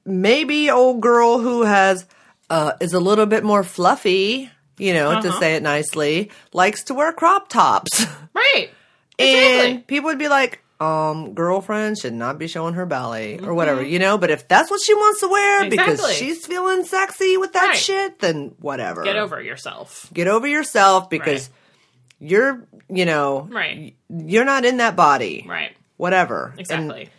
maybe 0.04 0.70
old 0.70 1.00
girl 1.00 1.38
who 1.38 1.62
has 1.62 2.06
uh, 2.50 2.72
is 2.80 2.92
a 2.94 3.00
little 3.00 3.26
bit 3.26 3.44
more 3.44 3.62
fluffy, 3.62 4.50
you 4.76 4.92
know, 4.92 5.20
to 5.20 5.28
Uh-huh. 5.28 5.38
say 5.38 5.54
it 5.54 5.62
nicely, 5.62 6.30
likes 6.52 6.82
to 6.84 6.94
wear 6.94 7.12
crop 7.12 7.48
tops, 7.48 8.06
Right. 8.34 8.70
and 9.18 9.28
Exactly. 9.28 9.78
people 9.86 10.08
would 10.10 10.18
be 10.18 10.28
like. 10.28 10.62
Um, 10.80 11.34
girlfriend 11.34 11.98
should 11.98 12.14
not 12.14 12.38
be 12.38 12.46
showing 12.48 12.72
her 12.72 12.86
belly 12.86 13.38
or 13.42 13.52
whatever, 13.52 13.82
you 13.82 13.98
know. 13.98 14.16
But 14.16 14.30
if 14.30 14.48
that's 14.48 14.70
what 14.70 14.80
she 14.80 14.94
wants 14.94 15.20
to 15.20 15.28
wear 15.28 15.68
because 15.68 16.00
Mm-hmm. 16.00 16.12
She's 16.14 16.46
feeling 16.46 16.84
sexy 16.84 17.36
with 17.36 17.52
that 17.52 17.66
Right. 17.68 17.76
shit, 17.76 18.18
then 18.20 18.54
whatever. 18.60 19.02
Get 19.02 19.16
over 19.16 19.42
yourself. 19.42 20.08
Get 20.14 20.26
over 20.26 20.46
yourself 20.46 21.10
because 21.10 21.50
Right. 21.50 22.30
you're, 22.30 22.66
you 22.88 23.04
know, 23.04 23.46
Right. 23.50 23.94
you're 24.08 24.46
not 24.46 24.64
in 24.64 24.78
that 24.78 24.96
body. 24.96 25.44
Right. 25.46 25.76
Whatever. 25.98 26.54
Exactly. 26.56 27.10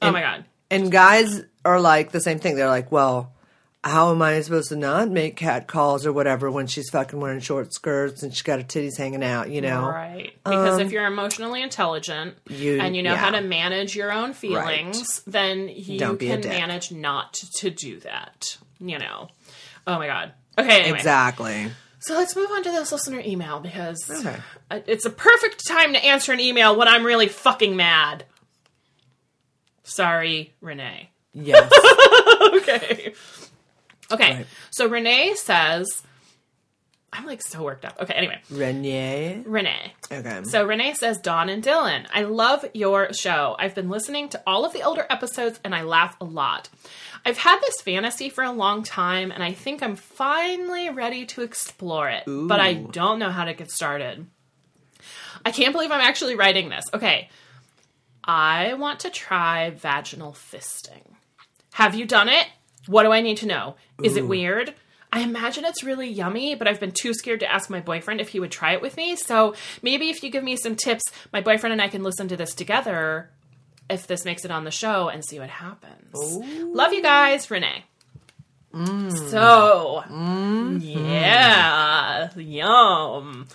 oh 0.00 0.10
my 0.10 0.20
god. 0.22 0.44
And, 0.70 0.84
and 0.84 0.92
guys 0.92 1.42
are 1.66 1.80
like 1.80 2.12
the 2.12 2.20
same 2.20 2.38
thing. 2.38 2.56
They're 2.56 2.66
like, 2.68 2.90
well, 2.90 3.31
how 3.84 4.10
am 4.12 4.22
I 4.22 4.40
supposed 4.42 4.68
to 4.68 4.76
not 4.76 5.10
make 5.10 5.36
cat 5.36 5.66
calls 5.66 6.06
or 6.06 6.12
whatever 6.12 6.50
when 6.50 6.66
she's 6.68 6.88
fucking 6.90 7.18
wearing 7.18 7.40
short 7.40 7.74
skirts 7.74 8.22
and 8.22 8.32
she's 8.32 8.42
got 8.42 8.60
her 8.60 8.64
titties 8.64 8.96
hanging 8.96 9.24
out, 9.24 9.50
you 9.50 9.60
know? 9.60 9.86
Right. 9.88 10.32
Because 10.44 10.78
if 10.78 10.92
you're 10.92 11.06
emotionally 11.06 11.62
intelligent 11.62 12.36
Um, 12.48 12.54
you- 12.56 12.80
and 12.80 12.94
you 12.96 13.02
know 13.02 13.16
how 13.16 13.30
to 13.30 13.40
manage 13.40 13.96
your 13.96 14.12
own 14.12 14.34
feelings, 14.34 15.22
then 15.26 15.68
you 15.68 15.98
can 16.16 16.40
manage 16.40 16.92
not 16.92 17.32
to 17.56 17.70
do 17.70 17.98
that. 18.00 18.56
You 18.78 18.98
know. 18.98 19.28
Oh 19.86 19.98
my 19.98 20.06
god. 20.06 20.32
Okay, 20.58 20.82
anyway. 20.82 20.98
Exactly. 20.98 21.72
So 22.00 22.14
let's 22.14 22.34
move 22.36 22.50
on 22.52 22.62
to 22.64 22.70
this 22.70 22.90
listener 22.92 23.20
email 23.24 23.60
because 23.60 24.08
Okay. 24.10 24.36
it's 24.86 25.04
a 25.04 25.10
perfect 25.10 25.66
time 25.66 25.92
to 25.92 26.04
answer 26.04 26.32
an 26.32 26.40
email 26.40 26.76
when 26.76 26.88
I'm 26.88 27.04
really 27.04 27.28
fucking 27.28 27.74
mad. 27.76 28.24
Sorry, 29.84 30.52
Renee. 30.60 31.10
Yes. 31.32 31.72
okay. 32.54 33.14
Okay. 34.12 34.36
Right. 34.36 34.46
So 34.70 34.86
Renee 34.88 35.34
says, 35.34 35.86
I'm 37.12 37.26
like 37.26 37.42
so 37.42 37.62
worked 37.62 37.84
up. 37.84 37.98
Okay, 38.00 38.14
anyway. 38.14 38.40
Renee. 38.48 39.42
Renee. 39.44 39.92
Okay. 40.10 40.44
So 40.44 40.64
Renee 40.64 40.94
says, 40.94 41.18
Dawn 41.18 41.50
and 41.50 41.62
Dylan, 41.62 42.06
I 42.12 42.22
love 42.22 42.64
your 42.72 43.12
show. 43.12 43.54
I've 43.58 43.74
been 43.74 43.90
listening 43.90 44.30
to 44.30 44.42
all 44.46 44.64
of 44.64 44.72
the 44.72 44.82
older 44.82 45.06
episodes 45.10 45.60
and 45.62 45.74
I 45.74 45.82
laugh 45.82 46.16
a 46.20 46.24
lot. 46.24 46.70
I've 47.24 47.36
had 47.36 47.60
this 47.60 47.80
fantasy 47.82 48.30
for 48.30 48.42
a 48.42 48.50
long 48.50 48.82
time 48.82 49.30
and 49.30 49.42
I 49.42 49.52
think 49.52 49.82
I'm 49.82 49.96
finally 49.96 50.88
ready 50.88 51.26
to 51.26 51.42
explore 51.42 52.08
it, 52.08 52.24
but 52.26 52.60
I 52.60 52.74
don't 52.74 53.18
know 53.18 53.30
how 53.30 53.44
to 53.44 53.52
get 53.52 53.70
started. 53.70 54.26
I 55.44 55.50
can't 55.50 55.72
believe 55.72 55.90
I'm 55.90 56.00
actually 56.00 56.36
writing 56.36 56.70
this. 56.70 56.84
Okay. 56.94 57.28
I 58.24 58.74
want 58.74 59.00
to 59.00 59.10
try 59.10 59.70
vaginal 59.70 60.32
fisting. 60.32 61.02
Have 61.74 61.94
you 61.94 62.06
done 62.06 62.28
it? 62.28 62.46
What 62.86 63.02
do 63.04 63.12
I 63.12 63.20
need 63.20 63.36
to 63.38 63.46
know? 63.46 63.76
Is 64.02 64.16
it 64.16 64.26
weird? 64.26 64.74
I 65.14 65.20
imagine 65.20 65.64
it's 65.66 65.84
really 65.84 66.08
yummy, 66.08 66.54
but 66.54 66.66
I've 66.66 66.80
been 66.80 66.92
too 66.92 67.12
scared 67.12 67.40
to 67.40 67.52
ask 67.52 67.68
my 67.68 67.80
boyfriend 67.80 68.20
if 68.20 68.30
he 68.30 68.40
would 68.40 68.50
try 68.50 68.72
it 68.72 68.80
with 68.80 68.96
me. 68.96 69.14
So 69.16 69.54
maybe 69.82 70.08
if 70.08 70.22
you 70.22 70.30
give 70.30 70.42
me 70.42 70.56
some 70.56 70.74
tips, 70.74 71.02
my 71.32 71.40
boyfriend 71.42 71.72
and 71.74 71.82
I 71.82 71.88
can 71.88 72.02
listen 72.02 72.28
to 72.28 72.36
this 72.36 72.54
together. 72.54 73.28
if 73.90 74.06
this 74.06 74.24
makes 74.24 74.44
it 74.46 74.50
on 74.50 74.64
the 74.64 74.70
show 74.70 75.08
and 75.08 75.22
see 75.24 75.38
what 75.38 75.50
happens. 75.50 76.10
Love 76.14 76.92
you 76.94 77.02
guys, 77.02 77.50
Renee. 77.50 77.84
So, 79.28 80.02
yeah, 80.80 82.30
yum. 82.34 83.46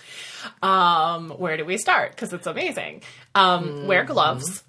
Um, 0.62 1.30
where 1.30 1.56
do 1.56 1.64
we 1.64 1.76
start? 1.76 2.12
Because 2.12 2.32
it's 2.32 2.46
amazing. 2.46 3.02
Um, 3.34 3.88
Wear 3.88 4.04
gloves 4.04 4.62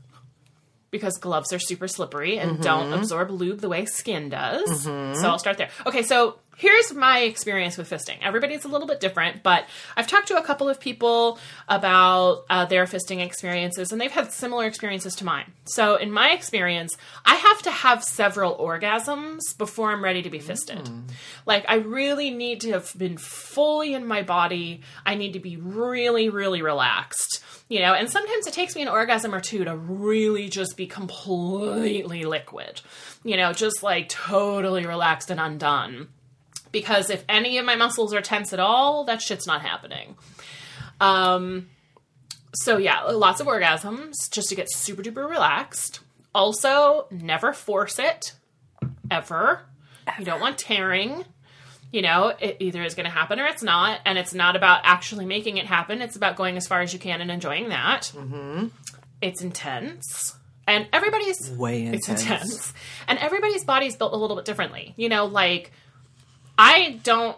because 0.92 1.18
gloves 1.18 1.54
are 1.54 1.60
super 1.60 1.88
slippery 1.88 2.40
and 2.40 2.62
don't 2.62 2.86
mm-hmm. 2.86 3.00
absorb 3.00 3.32
lube 3.32 3.60
the 3.60 3.70
way 3.70 3.86
skin 3.86 4.30
does. 4.30 4.84
So 4.84 4.90
mm-hmm. 4.90 5.26
I'll 5.26 5.40
start 5.40 5.58
there. 5.58 5.70
Okay, 5.86 6.04
so 6.04 6.38
here's 6.60 6.94
my 6.94 7.20
experience 7.20 7.78
with 7.78 7.90
fisting. 7.90 8.18
Everybody's 8.22 8.66
a 8.66 8.68
little 8.68 8.86
bit 8.86 9.00
different, 9.00 9.44
but 9.44 9.64
I've 9.96 10.08
talked 10.08 10.28
to 10.28 10.38
a 10.38 10.44
couple 10.44 10.68
of 10.68 10.78
people 10.78 11.40
about 11.70 12.44
uh, 12.50 12.66
their 12.66 12.84
fisting 12.84 13.26
experiences, 13.26 13.94
and 13.94 14.00
they've 14.00 14.12
had 14.12 14.34
similar 14.34 14.66
experiences 14.66 15.16
to 15.16 15.26
mine. 15.26 15.54
So 15.64 15.96
in 15.96 16.12
my 16.12 16.32
experience, 16.32 16.98
I 17.26 17.36
have 17.36 17.62
to 17.62 17.72
have 17.72 18.04
several 18.04 18.58
orgasms 18.58 19.40
before 19.58 19.92
I'm 19.92 20.04
ready 20.04 20.22
to 20.22 20.30
be 20.30 20.40
fisted. 20.40 20.90
Like 21.46 21.64
I 21.70 21.76
really 21.76 22.30
need 22.30 22.60
to 22.62 22.74
have 22.74 22.94
been 22.98 23.18
fully 23.18 23.94
in 23.94 24.06
my 24.06 24.22
body. 24.22 24.82
I 25.06 25.16
need 25.16 25.34
to 25.34 25.40
be 25.40 25.56
really, 25.56 26.30
really 26.30 26.62
relaxed 26.62 27.42
you 27.72 27.80
know 27.80 27.94
and 27.94 28.10
sometimes 28.10 28.48
it 28.48 28.54
takes 28.54 28.76
me 28.76 28.82
an 28.82 28.88
orgasm 28.88 29.34
or 29.34 29.40
two 29.40 29.64
to 29.64 29.76
really 29.76 30.50
just 30.50 30.76
be 30.76 30.88
completely 30.88 32.26
liquid 32.26 32.82
you 33.24 33.38
know 33.38 33.54
just 33.54 33.84
like 33.84 34.10
totally 34.10 34.88
relaxed 34.88 35.30
and 35.30 35.40
undone 35.40 36.08
because 36.72 37.10
if 37.10 37.24
any 37.28 37.58
of 37.58 37.66
my 37.66 37.76
muscles 37.76 38.14
are 38.14 38.22
tense 38.22 38.54
at 38.54 38.60
all 38.60 39.04
that 39.06 39.22
shit's 39.22 39.48
not 39.48 39.62
happening 39.62 40.16
um 41.02 41.68
so 42.54 42.78
yeah 42.78 43.04
lots 43.04 43.40
of 43.40 43.48
orgasms 43.48 44.14
just 44.32 44.50
to 44.50 44.56
get 44.56 44.72
super 44.72 45.02
duper 45.02 45.30
relaxed 45.30 46.02
also 46.34 47.08
never 47.12 47.54
force 47.54 48.00
it 48.00 48.34
ever 49.10 49.62
you 50.18 50.26
don't 50.26 50.42
want 50.42 50.58
tearing 50.58 51.26
you 51.92 52.02
know, 52.04 52.34
it 52.40 52.58
either 52.60 52.84
is 52.84 52.94
going 52.94 53.06
to 53.06 53.12
happen 53.12 53.40
or 53.40 53.48
it's 53.48 53.64
not. 53.64 54.00
And 54.06 54.18
it's 54.18 54.34
not 54.34 54.56
about 54.56 54.82
actually 54.84 55.26
making 55.26 55.58
it 55.58 55.66
happen. 55.66 56.02
It's 56.02 56.16
about 56.16 56.36
going 56.36 56.56
as 56.58 56.68
far 56.68 56.82
as 56.82 56.94
you 56.94 57.00
can 57.00 57.22
and 57.22 57.32
enjoying 57.32 57.70
that. 57.70 58.12
Mm-hmm. 58.16 58.68
It's 59.22 59.42
intense. 59.42 60.36
And 60.68 60.88
everybody's 60.94 61.50
Way 61.50 61.88
it's 61.88 62.08
intense. 62.08 62.24
intense. 62.24 62.74
And 63.08 63.18
everybody's 63.18 63.64
body's 63.64 63.96
built 63.96 64.14
a 64.14 64.18
little 64.18 64.36
bit 64.36 64.46
differently. 64.46 64.94
You 64.98 65.10
know, 65.10 65.26
like 65.26 65.72
I 66.60 67.00
don't 67.04 67.38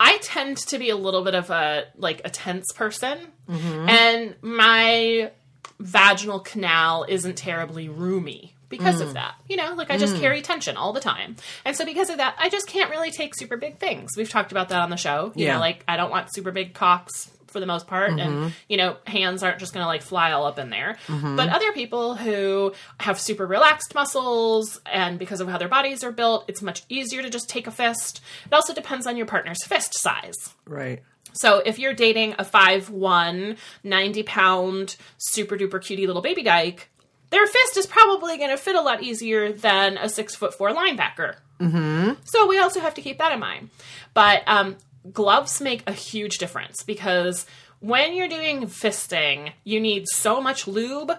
I 0.00 0.18
tend 0.18 0.56
to 0.58 0.78
be 0.78 0.90
a 0.90 0.96
little 0.96 1.22
bit 1.22 1.34
of 1.36 1.48
a 1.50 1.84
like 1.96 2.20
a 2.24 2.30
tense 2.30 2.66
person. 2.74 3.18
And 3.48 4.34
my 4.42 5.30
vaginal 5.78 6.40
canal 6.40 7.04
isn't 7.08 7.36
terribly 7.36 7.88
roomy 7.88 8.54
because 8.68 8.96
Mm. 8.96 9.02
of 9.02 9.14
that. 9.14 9.34
You 9.48 9.56
know, 9.56 9.74
like 9.74 9.90
I 9.90 9.98
just 9.98 10.16
carry 10.16 10.40
tension 10.42 10.76
all 10.76 10.92
the 10.92 11.00
time. 11.00 11.36
And 11.64 11.76
so 11.76 11.84
because 11.84 12.08
of 12.10 12.16
that, 12.16 12.34
I 12.38 12.48
just 12.48 12.66
can't 12.66 12.90
really 12.90 13.10
take 13.10 13.34
super 13.36 13.56
big 13.56 13.78
things. 13.78 14.10
We've 14.16 14.30
talked 14.30 14.50
about 14.52 14.70
that 14.70 14.80
on 14.80 14.90
the 14.90 14.96
show. 14.96 15.32
You 15.36 15.46
Yeah. 15.46 15.54
know, 15.54 15.60
like 15.60 15.84
I 15.86 15.96
don't 15.96 16.10
want 16.10 16.32
super 16.34 16.50
big 16.50 16.72
cocks 16.74 17.30
for 17.52 17.60
the 17.60 17.66
most 17.66 17.86
part 17.86 18.10
Mm-hmm. 18.10 18.18
and 18.44 18.52
you 18.68 18.76
know 18.76 18.96
hands 19.06 19.42
aren't 19.42 19.58
just 19.60 19.72
going 19.72 19.82
to 19.84 19.86
like 19.86 20.02
fly 20.02 20.32
all 20.32 20.46
up 20.46 20.58
in 20.58 20.70
there 20.70 20.96
Mm-hmm. 21.06 21.36
but 21.36 21.48
other 21.50 21.72
people 21.72 22.14
who 22.16 22.72
have 22.98 23.20
super 23.20 23.46
relaxed 23.46 23.94
muscles 23.94 24.80
and 24.86 25.18
because 25.18 25.40
of 25.40 25.48
how 25.48 25.58
their 25.58 25.68
bodies 25.68 26.02
are 26.02 26.12
built 26.12 26.44
it's 26.48 26.62
much 26.62 26.82
easier 26.88 27.22
to 27.22 27.30
just 27.30 27.48
take 27.48 27.66
a 27.66 27.70
fist 27.70 28.20
it 28.46 28.52
also 28.52 28.74
depends 28.74 29.06
on 29.06 29.16
your 29.16 29.26
partner's 29.26 29.62
fist 29.64 29.92
size 30.00 30.54
Right. 30.66 31.02
so 31.32 31.58
if 31.64 31.78
you're 31.78 31.94
dating 31.94 32.34
a 32.38 32.44
5'1, 32.44 33.56
90 33.84 34.22
pound, 34.24 34.96
super 35.18 35.56
duper 35.56 35.82
cutie 35.82 36.06
little 36.06 36.22
baby 36.22 36.42
dyke, 36.42 36.88
their 37.30 37.46
fist 37.46 37.76
is 37.76 37.86
probably 37.86 38.36
going 38.36 38.50
to 38.50 38.56
fit 38.56 38.76
a 38.76 38.80
lot 38.80 39.02
easier 39.02 39.52
than 39.52 39.96
a 39.96 40.08
six 40.08 40.34
foot 40.34 40.52
four 40.54 40.70
linebacker. 40.70 41.36
Mm-hmm. 41.60 42.12
So 42.24 42.46
we 42.46 42.58
also 42.58 42.80
have 42.80 42.94
to 42.94 43.00
keep 43.02 43.18
that 43.18 43.32
in 43.32 43.40
mind. 43.40 43.70
But 44.14 44.42
um, 44.46 44.76
gloves 45.10 45.60
make 45.60 45.88
a 45.88 45.92
huge 45.92 46.38
difference 46.38 46.82
because 46.82 47.46
when 47.80 48.14
you're 48.14 48.28
doing 48.28 48.62
fisting, 48.62 49.52
you 49.64 49.80
need 49.80 50.06
so 50.08 50.40
much 50.40 50.66
lube. 50.66 51.12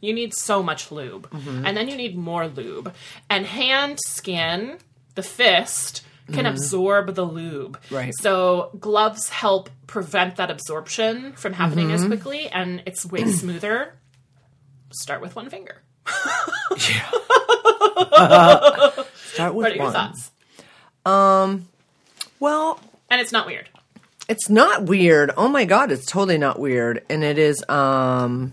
You 0.00 0.12
need 0.12 0.34
so 0.34 0.62
much 0.62 0.90
lube. 0.90 1.30
Mm-hmm. 1.30 1.66
And 1.66 1.76
then 1.76 1.88
you 1.88 1.96
need 1.96 2.16
more 2.16 2.46
lube. 2.48 2.92
And 3.30 3.46
hand 3.46 3.98
skin, 4.06 4.78
the 5.14 5.22
fist, 5.22 6.02
can 6.26 6.44
mm-hmm. 6.44 6.46
absorb 6.46 7.14
the 7.14 7.24
lube. 7.24 7.80
Right. 7.90 8.12
So 8.20 8.70
gloves 8.78 9.28
help 9.28 9.70
prevent 9.86 10.36
that 10.36 10.50
absorption 10.50 11.32
from 11.32 11.54
happening 11.54 11.92
as 11.92 12.00
mm-hmm. 12.00 12.10
quickly 12.10 12.48
and 12.48 12.82
it's 12.84 13.06
way 13.06 13.24
smoother. 13.32 13.94
Start 14.90 15.20
with 15.20 15.36
one 15.36 15.50
finger. 15.50 15.82
Yeah. 16.76 17.10
Uh, 18.10 19.04
start 19.14 19.54
with 19.54 19.64
What 19.64 19.72
are 19.72 19.74
your 19.74 19.84
one. 19.84 19.92
thoughts? 19.92 20.30
Um, 21.04 21.68
well, 22.40 22.80
And 23.10 23.20
it's 23.20 23.32
not 23.32 23.46
weird. 23.46 23.68
it's 24.28 24.48
not 24.50 24.84
weird. 24.84 25.30
Oh 25.36 25.48
my 25.48 25.64
god, 25.64 25.90
it's 25.90 26.04
totally 26.06 26.38
not 26.38 26.58
weird, 26.58 27.04
and 27.08 27.24
it 27.24 27.38
is 27.38 27.64
um 27.68 28.52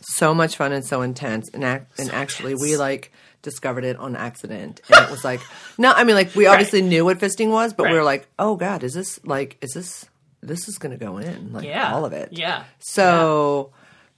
so 0.00 0.34
much 0.34 0.56
fun 0.56 0.72
and 0.72 0.84
so 0.84 1.02
intense. 1.02 1.48
And 1.54 1.62
ac- 1.64 1.84
and 1.98 2.10
actually, 2.10 2.54
we 2.54 2.76
like 2.76 3.12
discovered 3.42 3.84
it 3.84 3.96
on 3.96 4.14
accident, 4.16 4.80
and 4.92 5.04
it 5.04 5.10
was 5.10 5.24
like 5.24 5.40
no, 5.78 5.92
I 5.92 6.04
mean 6.04 6.16
like 6.16 6.34
we 6.34 6.46
obviously 6.46 6.82
knew 6.82 7.04
what 7.04 7.18
fisting 7.18 7.50
was, 7.50 7.72
but 7.72 7.84
we 7.84 7.90
Right. 7.90 7.94
were 7.98 8.04
like, 8.04 8.26
oh 8.38 8.56
god, 8.56 8.82
is 8.82 8.94
this 8.94 9.24
like 9.24 9.56
is 9.60 9.72
this 9.72 10.06
this 10.40 10.68
is 10.68 10.78
gonna 10.78 10.96
go 10.96 11.18
in 11.18 11.52
like 11.52 11.64
Yeah. 11.64 11.92
all 11.94 12.04
of 12.04 12.12
it? 12.12 12.30
Yeah. 12.32 12.64
So 12.80 13.72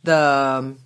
the 0.05 0.17
um, 0.17 0.79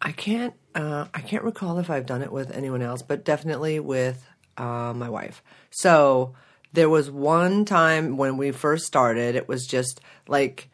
I 0.00 0.12
can't 0.12 0.54
uh, 0.74 1.06
I 1.12 1.20
can't 1.20 1.44
recall 1.44 1.78
if 1.78 1.90
I've 1.90 2.06
done 2.06 2.22
it 2.22 2.32
with 2.32 2.50
anyone 2.56 2.80
else, 2.80 3.02
but 3.02 3.24
definitely 3.24 3.80
with 3.80 4.24
uh, 4.56 4.92
my 4.96 5.08
wife. 5.10 5.42
So 5.70 6.34
there 6.72 6.88
was 6.88 7.10
one 7.10 7.64
time 7.64 8.16
when 8.16 8.36
we 8.36 8.50
first 8.52 8.86
started, 8.86 9.34
it 9.36 9.48
was 9.48 9.66
just 9.66 10.00
like. 10.28 10.68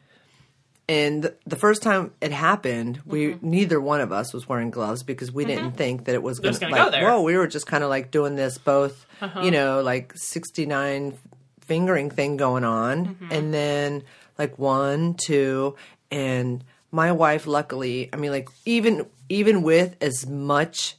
And 0.89 1.33
the- 1.45 1.57
first 1.57 1.83
time 1.83 2.13
it 2.21 2.31
happened, 2.31 3.01
we 3.05 3.33
Mm-hmm. 3.33 3.51
neither 3.51 3.81
one 3.81 4.01
of 4.01 4.13
us 4.13 4.33
was 4.33 4.49
wearing 4.49 4.71
gloves 4.71 5.03
because 5.03 5.33
we 5.33 5.45
didn't 5.45 5.73
think 5.73 6.05
that 6.05 6.15
it 6.15 6.23
was 6.23 6.39
going 6.39 6.55
to 6.55 6.69
like, 6.69 6.81
go 6.85 6.91
there. 6.91 7.05
Uh-huh. 7.09 7.17
Whoa, 7.17 7.23
we 7.23 7.37
were 7.37 7.49
just 7.49 7.67
kind 7.67 7.83
of 7.83 7.91
like 7.91 8.13
doing 8.13 8.37
this 8.37 8.57
both, 8.57 9.05
you 9.43 9.51
know, 9.51 9.81
like 9.83 10.13
sixty 10.15 10.65
nine 10.65 11.19
fingering 11.63 12.09
thing 12.09 12.37
going 12.37 12.63
on, 12.63 13.07
Mm-hmm. 13.07 13.33
and 13.33 13.53
then 13.53 14.05
like 14.39 14.61
one, 14.61 15.15
two, 15.15 15.75
and 16.13 16.63
my 16.93 17.11
wife, 17.11 17.49
luckily, 17.49 18.09
I 18.13 18.17
mean, 18.17 18.31
like 18.31 18.49
even 18.65 19.07
even 19.29 19.63
with 19.65 19.97
as 20.01 20.25
much 20.25 20.95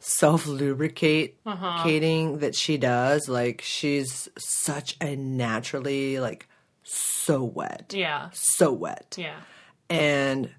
self 0.00 0.46
lubricating 0.46 1.34
Uh-huh. 1.46 2.36
that 2.40 2.54
she 2.54 2.76
does, 2.78 3.28
like 3.28 3.62
she's 3.62 4.28
such 4.38 4.96
a 5.00 5.14
naturally 5.16 6.18
like 6.18 6.48
so 6.82 7.44
wet, 7.44 7.92
Yeah. 7.96 8.30
so 8.32 8.72
wet, 8.72 9.14
Yeah. 9.18 9.36
and. 9.88 10.50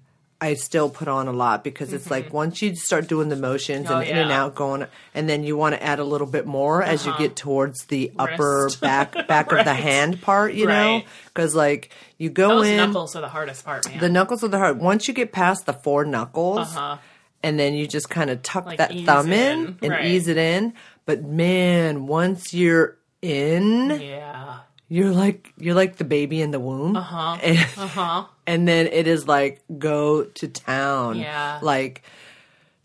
I 0.44 0.54
still 0.54 0.90
put 0.90 1.06
on 1.06 1.28
a 1.28 1.32
lot 1.32 1.62
because 1.62 1.92
it's 1.92 2.10
like 2.10 2.32
once 2.32 2.60
you 2.62 2.74
start 2.74 3.06
doing 3.06 3.28
the 3.28 3.36
motions 3.36 3.86
Mm-hmm. 3.86 3.94
Oh, 3.94 4.00
and 4.00 4.08
in 4.10 4.18
and 4.18 4.32
out 4.32 4.56
going, 4.56 4.88
and 5.14 5.28
then 5.28 5.44
you 5.44 5.56
want 5.56 5.76
to 5.76 5.80
add 5.80 6.00
a 6.00 6.04
little 6.04 6.26
bit 6.26 6.46
more 6.48 6.82
as 6.82 7.06
you 7.06 7.14
get 7.16 7.36
towards 7.36 7.84
the 7.84 8.10
upper 8.18 8.64
Wrist. 8.64 8.80
back 8.80 9.12
back 9.28 9.52
of 9.52 9.64
the 9.64 9.72
hand 9.72 10.20
part, 10.20 10.54
you 10.54 10.66
know, 10.66 11.02
because 11.26 11.54
like 11.54 11.90
you 12.18 12.28
go 12.28 12.48
Those 12.56 12.66
in, 12.70 12.76
knuckles 12.78 13.14
are 13.14 13.20
the 13.20 13.28
hardest 13.28 13.64
part, 13.64 13.88
man. 13.88 14.00
the 14.00 14.08
knuckles 14.08 14.42
are 14.42 14.48
the 14.48 14.58
hard. 14.58 14.80
Once 14.80 15.06
you 15.06 15.14
get 15.14 15.30
past 15.30 15.64
the 15.64 15.74
four 15.74 16.04
knuckles, 16.04 16.58
Uh-huh. 16.76 16.96
And 17.42 17.58
then 17.58 17.74
you 17.74 17.86
just 17.86 18.08
kind 18.10 18.30
of 18.30 18.42
tuck 18.42 18.66
Like, 18.66 18.78
that 18.78 18.92
thumb 19.04 19.32
in, 19.32 19.58
in. 19.60 19.78
and 19.82 19.90
Right. 19.90 20.04
ease 20.06 20.28
it 20.28 20.36
in. 20.36 20.74
But 21.06 21.22
man, 21.24 22.06
once 22.06 22.54
you're 22.54 22.96
in, 23.20 23.90
yeah. 24.00 24.60
you're 24.88 25.10
like 25.12 25.52
you're 25.58 25.74
like 25.74 25.96
the 25.96 26.04
baby 26.04 26.40
in 26.40 26.50
the 26.52 26.60
womb. 26.60 26.96
Uh-huh. 26.96 27.36
And, 27.42 27.58
Uh-huh. 27.76 28.24
and 28.46 28.66
then 28.68 28.86
it 28.86 29.06
is 29.06 29.26
like 29.26 29.60
go 29.78 30.24
to 30.24 30.48
town. 30.48 31.18
Yeah. 31.18 31.58
Like 31.62 32.02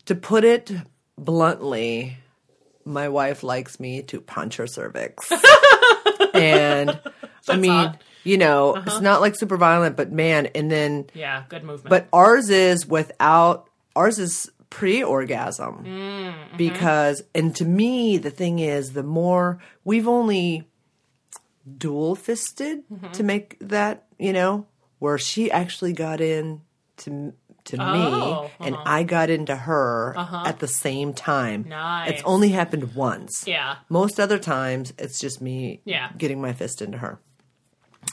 to 0.06 0.14
put 0.14 0.44
it 0.44 0.70
bluntly, 1.16 2.16
my 2.84 3.08
wife 3.08 3.42
likes 3.42 3.78
me 3.78 4.02
to 4.02 4.20
punch 4.20 4.56
her 4.56 4.66
cervix. 4.66 5.30
and 6.34 6.98
I 7.48 7.56
mean. 7.56 7.70
Uh-huh. 7.70 7.92
you 8.24 8.36
know, 8.36 8.74
it's 8.76 9.00
not 9.00 9.20
like 9.22 9.34
super 9.36 9.56
violent, 9.56 9.96
but 9.96 10.12
man, 10.12 10.46
and 10.54 10.70
then 10.70 11.06
Yeah. 11.14 11.44
Good 11.48 11.64
movement. 11.64 11.88
but 11.88 12.08
ours 12.12 12.50
is 12.50 12.86
without 12.86 13.67
ours 13.98 14.18
is 14.18 14.50
pre-orgasm 14.70 15.74
Mm-hmm. 15.84 16.56
because 16.56 17.22
and 17.34 17.54
to 17.56 17.64
me 17.64 18.18
the 18.18 18.30
thing 18.40 18.58
is 18.58 18.92
the 18.92 19.02
more 19.02 19.58
we've 19.84 20.08
only 20.08 20.68
dual 21.84 22.14
fisted 22.14 22.82
Mm-hmm. 22.92 23.12
to 23.12 23.22
make 23.22 23.56
that 23.60 24.06
you 24.18 24.32
know 24.32 24.66
where 24.98 25.18
she 25.18 25.50
actually 25.50 25.92
got 25.92 26.20
in 26.20 26.60
to 26.98 27.32
to 27.64 27.76
Oh, 27.80 27.92
me 27.92 28.66
and 28.66 28.76
I 28.86 29.02
got 29.02 29.28
into 29.28 29.54
her 29.54 30.14
at 30.16 30.58
the 30.58 30.66
same 30.68 31.12
time. 31.12 31.66
Uh-huh. 31.68 31.76
Nice. 31.76 32.10
It's 32.12 32.22
only 32.24 32.48
happened 32.48 32.94
once. 32.94 33.44
Yeah. 33.46 33.76
Most 33.90 34.18
other 34.18 34.38
times 34.38 34.94
it's 34.98 35.20
just 35.20 35.42
me 35.42 35.82
Yeah. 35.84 36.10
getting 36.16 36.40
my 36.40 36.54
fist 36.54 36.80
into 36.80 36.96
her. 36.98 37.20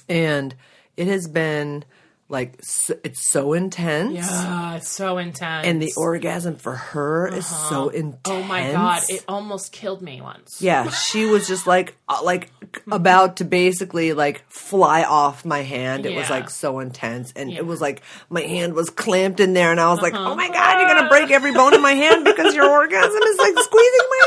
And 0.09 0.53
it 0.97 1.07
has 1.07 1.27
been 1.29 1.85
like 2.27 2.59
it's 3.03 3.29
so 3.31 3.53
intense. 3.53 4.15
Yeah, 4.15 4.75
it's 4.77 4.89
so 4.89 5.19
intense. 5.19 5.67
And 5.67 5.79
the 5.81 5.93
orgasm 5.95 6.55
for 6.55 6.73
her 6.75 7.27
is 7.27 7.45
so 7.45 7.89
intense. 7.89 8.17
oh 8.25 8.41
my 8.43 8.71
god, 8.71 9.03
it 9.09 9.23
almost 9.27 9.71
killed 9.71 10.01
me 10.01 10.21
once. 10.21 10.59
Yeah, 10.59 10.89
she 10.89 11.25
was 11.25 11.47
just 11.47 11.67
like 11.67 11.95
uh, 12.09 12.21
like 12.23 12.49
about 12.91 13.37
to 13.37 13.45
basically 13.45 14.13
like 14.13 14.43
fly 14.49 15.03
off 15.03 15.45
my 15.45 15.61
hand. 15.61 16.05
It 16.07 16.15
was 16.15 16.29
like 16.29 16.49
so 16.49 16.79
intense, 16.79 17.31
and 17.35 17.51
Yeah. 17.51 17.59
it 17.59 17.65
was 17.67 17.79
like 17.79 18.01
my 18.29 18.41
hand 18.41 18.73
was 18.73 18.89
clamped 18.89 19.39
in 19.39 19.53
there, 19.53 19.69
and 19.71 19.79
I 19.79 19.91
was 19.91 20.01
like, 20.01 20.15
"Oh 20.15 20.33
my 20.35 20.47
god, 20.47 20.79
you're 20.79 20.87
gonna 20.95 21.09
break 21.09 21.29
every 21.29 21.53
bone 21.53 21.75
in 21.75 21.81
my 21.81 21.93
hand 21.93 22.25
because 22.25 22.55
your 22.55 22.69
orgasm 22.69 23.21
is 23.21 23.37
like 23.37 23.53
squeezing 23.59 24.07
my 24.09 24.23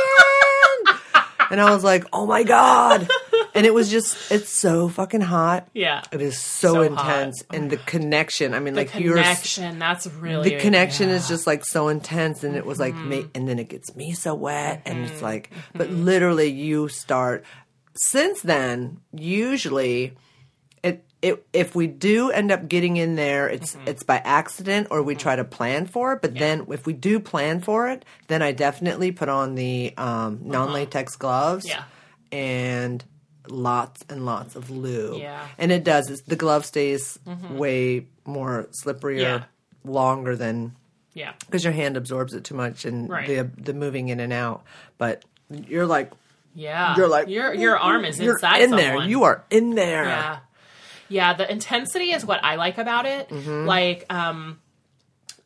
hand." 0.86 0.98
And 1.50 1.62
I 1.62 1.72
was 1.74 1.82
like, 1.82 2.04
"Oh 2.12 2.26
my 2.26 2.42
god!" 2.42 3.08
And 3.54 3.66
it 3.66 3.72
was 3.74 3.90
just 3.90 4.16
it's 4.30 4.50
so 4.50 4.88
fucking 4.88 5.20
hot. 5.22 5.68
Yeah. 5.74 6.02
It 6.12 6.20
is 6.20 6.38
so, 6.38 6.74
So 6.74 6.82
intense, 6.82 7.42
hot. 7.42 7.56
and 7.56 7.70
the 7.70 7.76
connection. 7.78 8.54
I 8.54 8.60
mean, 8.60 8.74
The 8.74 8.82
like 8.82 8.94
you're 8.98 9.16
connection, 9.16 9.78
that's 9.78 10.06
really 10.06 10.50
the 10.50 10.60
connection 10.60 11.08
is 11.08 11.28
just 11.28 11.46
like 11.46 11.64
so 11.64 11.88
intense 11.88 12.44
and 12.44 12.54
it 12.56 12.64
was 12.66 12.78
like 12.78 12.94
Mm-hmm. 12.94 13.10
ma- 13.10 13.28
and 13.34 13.48
then 13.48 13.58
it 13.58 13.68
gets 13.68 13.94
me 13.96 14.12
so 14.12 14.34
wet 14.34 14.82
and 14.86 15.04
it's 15.06 15.22
like 15.22 15.50
but 15.74 15.90
literally 15.90 16.48
you 16.48 16.88
start 16.88 17.44
since 17.94 18.40
then 18.42 19.00
usually 19.12 20.14
it, 20.82 21.04
it 21.22 21.44
if 21.52 21.74
we 21.74 21.86
do 21.86 22.30
end 22.30 22.50
up 22.52 22.68
getting 22.68 22.96
in 22.96 23.16
there 23.16 23.48
it's 23.48 23.74
Mm-hmm. 23.74 23.88
it's 23.88 24.02
by 24.04 24.18
accident 24.18 24.88
or 24.90 25.02
we 25.02 25.14
try 25.14 25.34
to 25.36 25.44
plan 25.44 25.86
for 25.86 26.12
it 26.12 26.22
but 26.22 26.34
then 26.36 26.66
if 26.70 26.86
we 26.86 26.92
do 26.92 27.18
plan 27.20 27.60
for 27.60 27.88
it 27.88 28.04
then 28.28 28.40
i 28.42 28.52
definitely 28.52 29.10
put 29.12 29.28
on 29.28 29.54
the 29.56 29.92
um, 29.96 30.40
non-latex 30.44 31.16
gloves 31.16 31.66
Uh-huh. 31.66 31.82
Yeah. 32.32 32.38
and 32.38 33.04
lots 33.50 34.04
and 34.08 34.24
lots 34.26 34.56
of 34.56 34.70
lube 34.70 35.18
Yeah. 35.20 35.46
and 35.58 35.70
it 35.72 35.84
does 35.84 36.08
it's, 36.10 36.22
the 36.22 36.36
glove 36.36 36.64
stays 36.66 37.18
way 37.50 38.06
more 38.24 38.68
slipperier 38.84 39.20
Yeah. 39.20 39.44
longer 39.84 40.36
than 40.36 40.72
yeah. 41.14 41.32
because 41.40 41.64
your 41.64 41.72
hand 41.72 41.96
absorbs 41.96 42.34
it 42.34 42.44
too 42.44 42.54
much 42.54 42.84
and 42.84 43.08
Right. 43.08 43.26
the 43.26 43.50
the 43.62 43.74
moving 43.74 44.08
in 44.08 44.20
and 44.20 44.32
out. 44.32 44.62
But 44.98 45.24
you're 45.50 45.86
like 45.86 46.12
Yeah. 46.54 46.94
you're 46.96 47.08
like 47.08 47.28
your 47.28 47.52
your 47.54 47.78
arm 47.78 48.04
is 48.04 48.18
you're 48.20 48.34
inside 48.34 48.62
in 48.62 48.70
someone. 48.70 48.84
there. 48.98 49.08
You 49.08 49.24
are 49.24 49.44
in 49.50 49.74
there. 49.74 50.04
Yeah. 50.04 50.38
Yeah, 51.10 51.32
the 51.34 51.50
intensity 51.50 52.12
is 52.12 52.24
what 52.24 52.44
I 52.44 52.56
like 52.56 52.76
about 52.78 53.06
it. 53.06 53.28
Mm-hmm. 53.30 53.66
Like 53.66 54.04
um 54.12 54.58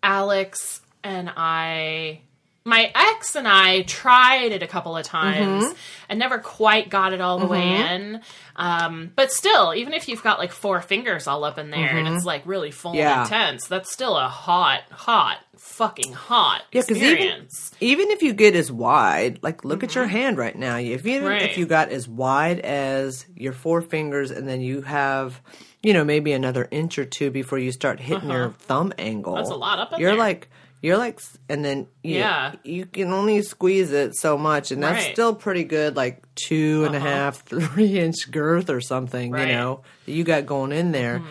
Alex 0.03 0.81
and 1.05 1.31
I 1.37 2.21
my 2.65 2.91
ex 2.95 3.35
and 3.35 3.49
I 3.49 3.83
tried 3.83 4.53
it 4.53 4.63
a 4.63 4.67
couple 4.69 4.97
of 4.97 5.05
times 5.05 5.65
Mm-hmm. 5.65 5.73
and 6.09 6.19
never 6.19 6.39
quite 6.39 6.89
got 6.91 7.13
it 7.13 7.21
all 7.21 7.39
the 7.39 7.47
way 7.47 7.63
in. 7.95 8.21
Um, 8.55 9.11
but 9.17 9.33
still, 9.33 9.75
even 9.75 9.93
if 9.95 10.09
you've 10.09 10.23
got 10.23 10.39
like 10.39 10.53
four 10.53 10.81
fingers 10.81 11.27
all 11.27 11.43
up 11.45 11.59
in 11.59 11.71
there 11.71 11.97
and 11.97 12.07
it's 12.09 12.25
like 12.25 12.43
really 12.47 12.71
full 12.71 12.93
Mm-hmm. 12.93 12.99
Yeah. 12.99 13.23
and 13.23 13.33
intense, 13.33 13.67
that's 13.67 13.91
still 13.93 14.17
a 14.17 14.29
hot, 14.29 14.83
hot, 14.91 15.39
fucking 15.57 16.13
hot 16.13 16.63
Yeah, 16.73 16.83
because 16.83 16.99
even, 16.99 17.13
experience. 17.13 17.73
even 17.81 18.11
if 18.11 18.23
you 18.23 18.33
get 18.33 18.55
as 18.55 18.71
wide, 18.71 19.41
like 19.43 19.65
look 19.65 19.83
at 19.83 19.95
your 19.95 20.07
hand 20.07 20.39
right 20.39 20.55
now. 20.57 20.77
If 20.77 21.05
even 21.07 21.23
Mm-hmm. 21.23 21.27
Right. 21.27 21.43
if 21.43 21.59
you 21.59 21.67
got 21.67 21.89
as 21.91 22.07
wide 22.09 22.61
as 22.61 23.27
your 23.35 23.53
four 23.55 23.81
fingers, 23.81 24.31
and 24.31 24.47
then 24.47 24.61
you 24.61 24.83
have, 24.83 25.41
you 25.83 25.93
know, 25.95 26.05
maybe 26.05 26.33
another 26.33 26.69
inch 26.71 26.99
or 26.99 27.05
two 27.05 27.31
before 27.31 27.59
you 27.59 27.73
start 27.73 27.99
hitting 28.01 28.31
your 28.31 28.51
thumb 28.51 28.93
angle. 28.99 29.33
Uh-huh. 29.35 29.43
That's 29.43 29.51
a 29.53 29.57
lot 29.57 29.79
up 29.81 29.93
in 29.95 30.01
You're 30.01 30.11
there. 30.13 30.19
like. 30.19 30.49
You're 30.83 30.99
like, 30.99 31.21
and 31.49 31.65
then 31.65 31.87
you, 32.03 32.17
Yeah. 32.19 32.55
you 32.65 32.87
can 32.87 33.13
only 33.13 33.41
squeeze 33.43 33.93
it 33.93 34.17
so 34.17 34.37
much, 34.37 34.73
and 34.73 34.83
that's 34.83 34.95
Right. 34.95 35.05
Uh-huh. 35.05 35.13
still 35.13 35.35
pretty 35.35 35.63
good, 35.65 35.95
like 35.97 36.25
two 36.35 36.85
and 36.85 36.95
a 36.97 37.01
half, 37.01 37.43
three 37.47 37.99
inch 38.01 38.31
girth 38.31 38.69
or 38.69 38.81
something, 38.81 39.31
Right. 39.31 39.43
Mm-hmm. 39.43 39.51
you 39.51 39.57
know, 39.57 39.81
that 40.07 40.13
you 40.13 40.25
got 40.25 40.45
going 40.45 40.73
in 40.73 40.91
there. 40.93 41.23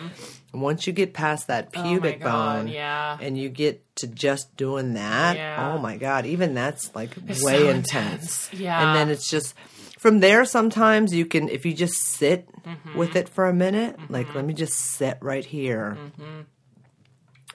And 0.54 0.60
once 0.62 0.86
you 0.86 0.92
get 0.94 1.12
past 1.14 1.46
that 1.48 1.70
pubic 1.72 2.20
Oh 2.22 2.30
bone, 2.30 2.68
yeah. 2.68 3.16
and 3.20 3.36
you 3.38 3.48
get 3.50 3.84
to 3.96 4.06
just 4.06 4.56
doing 4.56 4.94
that, 4.94 5.36
Yeah. 5.36 5.72
oh 5.74 5.78
my 5.78 5.96
god, 5.98 6.24
even 6.26 6.54
that's 6.54 6.94
like 6.94 7.10
It's 7.28 7.42
way 7.44 7.58
so 7.58 7.68
intense. 7.68 8.48
intense. 8.48 8.50
Yeah. 8.54 8.86
And 8.88 8.96
then 8.98 9.08
it's 9.10 9.28
just 9.30 9.54
from 9.98 10.20
there 10.20 10.44
sometimes 10.46 11.14
you 11.14 11.26
can 11.26 11.48
if 11.50 11.64
you 11.66 11.74
just 11.74 11.94
sit 11.94 12.48
Mm-hmm. 12.62 12.96
with 12.96 13.16
it 13.16 13.28
for 13.28 13.48
a 13.48 13.52
minute, 13.52 13.96
like 14.08 14.34
let 14.36 14.44
me 14.44 14.54
just 14.54 14.74
sit 14.74 15.18
right 15.20 15.44
here. 15.44 15.98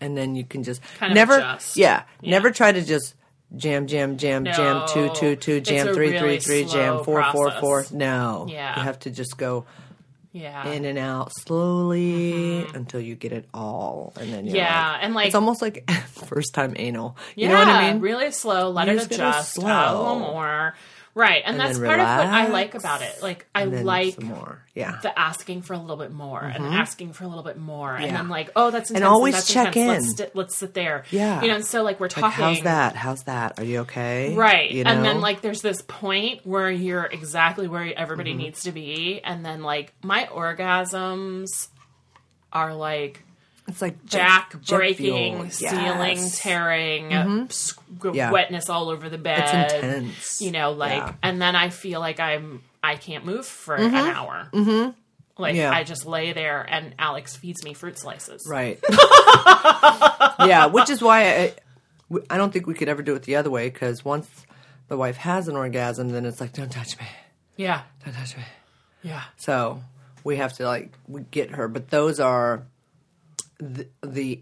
And 0.01 0.15
then 0.17 0.35
you 0.35 0.43
can 0.43 0.63
just 0.63 0.81
Mm-hmm. 0.81 0.97
Kind 0.99 1.11
of 1.11 1.15
never 1.15 1.37
adjust. 1.37 1.77
yeah, 1.77 2.03
never 2.21 2.51
try 2.51 2.71
to 2.71 2.81
just 2.83 3.15
jam 3.55 3.87
jam 3.87 4.17
jam 4.17 4.43
jam 4.45 4.87
two 4.87 5.07
No. 5.07 5.13
two 5.13 5.35
two 5.35 5.61
jam 5.61 5.87
three 5.93 6.09
three 6.09 6.19
really 6.19 6.39
three 6.39 6.67
slow 6.67 6.73
jam 6.73 7.03
four 7.03 7.23
four 7.31 7.51
four. 7.59 7.77
process. 7.79 7.91
No. 7.93 8.45
Yeah. 8.49 8.77
You 8.77 8.83
have 8.83 8.99
to 8.99 9.09
just 9.11 9.37
go 9.37 9.65
Yeah. 10.33 10.67
in 10.67 10.85
and 10.85 10.97
out 10.99 11.31
slowly 11.87 12.65
until 12.73 12.99
you 13.01 13.15
get 13.15 13.31
it 13.31 13.47
all 13.53 14.13
and 14.19 14.31
then 14.33 14.45
you're 14.45 14.55
Mm-hmm. 14.55 14.55
Yeah, 14.55 14.91
like- 14.91 15.03
and, 15.03 15.13
like- 15.15 15.25
it's 15.27 15.35
almost 15.35 15.61
like 15.61 15.89
first 16.07 16.53
time 16.53 16.73
anal 16.77 17.15
you 17.35 17.47
yeah, 17.47 17.53
know 17.53 17.59
what 17.59 17.67
i 17.67 17.91
mean 17.91 18.01
really 18.01 18.31
slow. 18.31 18.69
Let 18.69 18.87
You 18.87 18.93
it 18.93 18.97
just 18.97 19.11
adjust. 19.13 19.53
slow. 19.53 19.65
A 19.67 19.97
little 19.97 20.19
more. 20.19 20.75
Right, 21.17 21.41
and, 21.43 21.59
And 21.59 21.59
that's 21.59 21.79
part 21.79 21.99
of 21.99 22.05
what 22.05 22.27
I 22.27 22.47
like 22.49 22.75
about 22.75 23.01
it. 23.01 23.23
Like 23.23 23.47
I 23.55 23.63
like 23.65 24.21
more 24.21 24.63
yeah 24.75 24.99
the 25.01 25.17
asking 25.17 25.63
for 25.63 25.73
a 25.73 25.79
little 25.79 25.95
bit 25.97 26.11
more 26.11 26.39
and 26.43 26.63
asking 26.63 27.13
for 27.13 27.23
a 27.23 27.27
little 27.27 27.43
bit 27.43 27.57
more, 27.57 27.95
and 27.95 28.05
Yeah. 28.05 28.17
then 28.17 28.29
like, 28.29 28.51
oh, 28.55 28.69
that's 28.69 28.91
intense, 28.91 29.03
And 29.03 29.03
always 29.03 29.33
that's 29.33 29.47
check 29.51 29.75
intense. 29.75 30.07
Let's, 30.09 30.19
in. 30.19 30.29
let's 30.35 30.55
sit 30.55 30.73
there. 30.75 31.05
Yeah. 31.09 31.41
you 31.41 31.47
know. 31.47 31.55
And 31.55 31.65
so 31.65 31.81
like 31.81 31.99
we're 31.99 32.05
like 32.05 32.11
talking. 32.15 32.43
how's 32.43 32.61
that 32.61 32.95
how's 32.95 33.23
that 33.23 33.59
are 33.59 33.63
you 33.63 33.79
okay 33.79 34.35
Right. 34.35 34.69
you 34.69 34.83
And 34.85 35.03
then 35.03 35.19
like 35.19 35.41
there's 35.41 35.61
this 35.61 35.81
point 35.81 36.45
where 36.45 36.69
you're 36.69 37.05
exactly 37.05 37.67
where 37.67 37.91
everybody 37.97 38.31
Mm-hmm. 38.31 38.37
needs 38.39 38.63
to 38.63 38.71
be 38.71 39.19
and 39.23 39.43
then 39.43 39.63
like 39.63 39.93
my 40.03 40.25
orgasms 40.31 41.67
are 42.53 42.75
like 42.75 43.23
it's 43.67 43.81
like 43.81 44.09
back 44.09 44.53
breaking, 44.67 45.49
fuel. 45.49 45.49
ceiling 45.49 46.17
Yes. 46.17 46.39
tearing, 46.39 47.09
squ- 47.49 48.15
Yeah. 48.15 48.31
wetness 48.31 48.69
all 48.69 48.89
over 48.89 49.09
the 49.09 49.17
bed. 49.17 49.65
it's 49.65 49.73
intense 49.73 50.41
You 50.41 50.51
know, 50.51 50.71
like, 50.71 50.91
Yeah. 50.93 51.13
and 51.23 51.41
then 51.41 51.55
I 51.55 51.69
feel 51.69 51.99
like 51.99 52.19
I'm 52.19 52.61
I 52.83 52.95
can't 52.95 53.25
move 53.25 53.45
for 53.45 53.75
an 53.75 53.93
hour. 53.93 54.47
Mm-hmm. 54.53 54.91
Like 55.37 55.55
Yeah. 55.55 55.71
I 55.71 55.83
just 55.83 56.05
lay 56.05 56.31
there 56.33 56.61
and 56.67 56.95
Alex 56.97 57.35
feeds 57.35 57.63
me 57.63 57.73
fruit 57.73 57.99
slices. 57.99 58.47
right 58.49 58.79
yeah 60.47 60.65
which 60.67 60.89
is 60.89 61.01
why 61.01 61.23
I, 61.29 61.53
I 62.29 62.37
don't 62.37 62.51
think 62.51 62.67
we 62.67 62.73
could 62.73 62.89
ever 62.89 63.01
do 63.01 63.15
it 63.15 63.23
the 63.23 63.35
other 63.35 63.49
way 63.49 63.69
because 63.69 64.03
once 64.05 64.27
the 64.87 64.97
wife 64.97 65.17
has 65.17 65.47
an 65.47 65.55
orgasm 65.55 66.09
then 66.09 66.25
it's 66.25 66.39
like 66.39 66.53
don't 66.53 66.71
touch 66.71 66.97
me 66.99 67.05
Yeah. 67.57 67.81
don't 68.05 68.13
touch 68.13 68.37
me 68.37 68.43
Yeah. 69.03 69.23
So 69.37 69.83
we 70.23 70.37
have 70.37 70.53
to 70.53 70.65
like 70.65 70.91
we 71.07 71.21
get 71.31 71.51
her, 71.51 71.67
but 71.67 71.89
those 71.89 72.19
are 72.19 72.63
the, 73.59 73.87
the 74.01 74.41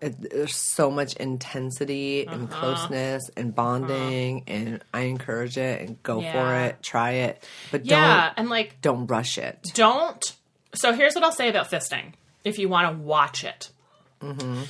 it, 0.00 0.30
there's 0.30 0.54
so 0.74 0.90
much 0.90 1.14
intensity 1.16 2.26
and 2.26 2.50
Uh-huh. 2.50 2.60
closeness 2.60 3.22
and 3.36 3.54
bonding, 3.54 4.44
and 4.46 4.84
I 4.92 5.02
encourage 5.02 5.56
it 5.56 5.80
and 5.80 6.02
go 6.02 6.20
for 6.20 6.54
it, 6.54 6.82
try 6.82 7.12
it, 7.12 7.42
but 7.70 7.86
Yeah, 7.86 8.26
don't 8.26 8.32
and 8.36 8.48
like 8.50 8.80
don't 8.82 9.06
rush 9.06 9.38
it. 9.38 9.58
don't. 9.74 10.22
So 10.74 10.92
here's 10.92 11.14
what 11.14 11.24
I'll 11.24 11.32
say 11.32 11.48
about 11.48 11.70
fisting. 11.70 12.12
If 12.44 12.58
you 12.58 12.68
want 12.68 12.94
to 12.94 13.02
watch 13.02 13.42
it, 13.44 13.70
Mm-hmm. 14.22 14.64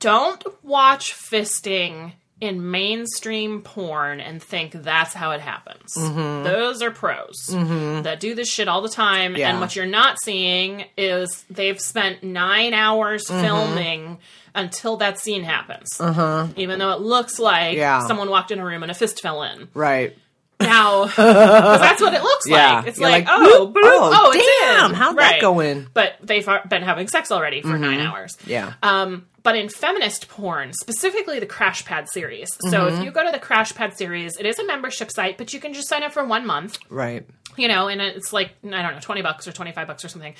don't 0.00 0.44
watch 0.64 1.12
fisting 1.14 2.12
in 2.40 2.70
mainstream 2.70 3.62
porn 3.62 4.20
and 4.20 4.42
think 4.42 4.72
that's 4.72 5.14
how 5.14 5.30
it 5.30 5.40
happens. 5.40 5.94
Mm-hmm. 5.96 6.44
Those 6.44 6.82
are 6.82 6.90
pros 6.90 7.46
that 7.48 8.20
do 8.20 8.34
this 8.34 8.48
shit 8.48 8.68
all 8.68 8.82
the 8.82 8.90
time. 8.90 9.36
Yeah. 9.36 9.50
And 9.50 9.60
what 9.60 9.74
you're 9.74 9.86
not 9.86 10.18
seeing 10.22 10.84
is 10.98 11.44
they've 11.48 11.80
spent 11.80 12.22
nine 12.22 12.74
hours 12.74 13.24
Mm-hmm. 13.26 13.40
filming 13.42 14.18
until 14.54 14.96
that 14.98 15.18
scene 15.18 15.44
happens. 15.44 15.98
Uh-huh. 16.00 16.48
Even 16.56 16.78
though 16.78 16.90
it 16.92 17.00
looks 17.00 17.38
like 17.38 17.76
Yeah. 17.76 18.06
someone 18.06 18.28
walked 18.30 18.50
in 18.50 18.58
a 18.58 18.64
room 18.64 18.82
and 18.82 18.90
a 18.90 18.94
fist 18.94 19.20
fell 19.22 19.42
in. 19.42 19.68
Right? 19.74 20.16
Now, 20.60 21.04
that's 21.16 22.00
what 22.00 22.14
it 22.14 22.22
looks 22.22 22.48
Yeah. 22.48 22.76
like. 22.76 22.86
It's 22.86 22.98
like, 22.98 23.26
like, 23.26 23.34
oh, 23.38 23.66
bloop, 23.74 23.74
bloop, 23.74 23.82
oh, 23.84 24.10
oh, 24.14 24.32
it's 24.34 24.80
damn, 24.80 24.94
how'd 24.94 25.16
that 25.18 25.40
go 25.40 25.60
in? 25.60 25.88
But 25.92 26.14
they've 26.22 26.46
been 26.68 26.82
having 26.82 27.08
sex 27.08 27.30
already 27.32 27.60
for 27.62 27.76
nine 27.78 28.00
hours. 28.00 28.36
Yeah. 28.46 28.72
Um, 28.82 29.26
but 29.46 29.54
in 29.56 29.68
feminist 29.68 30.28
porn, 30.28 30.72
specifically 30.72 31.38
the 31.38 31.46
Crash 31.46 31.84
Pad 31.84 32.08
series. 32.10 32.48
So 32.70 32.78
Mm-hmm. 32.86 32.96
if 32.98 33.04
you 33.04 33.10
go 33.12 33.24
to 33.24 33.30
the 33.32 33.38
Crash 33.38 33.72
Pad 33.74 33.96
series, 33.96 34.36
it 34.38 34.44
is 34.44 34.58
a 34.58 34.66
membership 34.66 35.10
site, 35.12 35.38
but 35.38 35.52
you 35.54 35.60
can 35.60 35.72
just 35.72 35.88
sign 35.88 36.02
up 36.02 36.12
for 36.12 36.24
one 36.24 36.44
month 36.44 36.78
right. 36.90 37.24
You 37.56 37.68
know, 37.68 37.88
and 37.88 38.00
it's 38.00 38.32
like 38.32 38.52
I 38.64 38.82
don't 38.82 38.94
know, 38.94 39.00
twenty 39.00 39.22
bucks 39.22 39.46
or 39.48 39.52
twenty 39.52 39.72
five 39.72 39.86
bucks 39.86 40.04
or 40.04 40.08
something. 40.08 40.34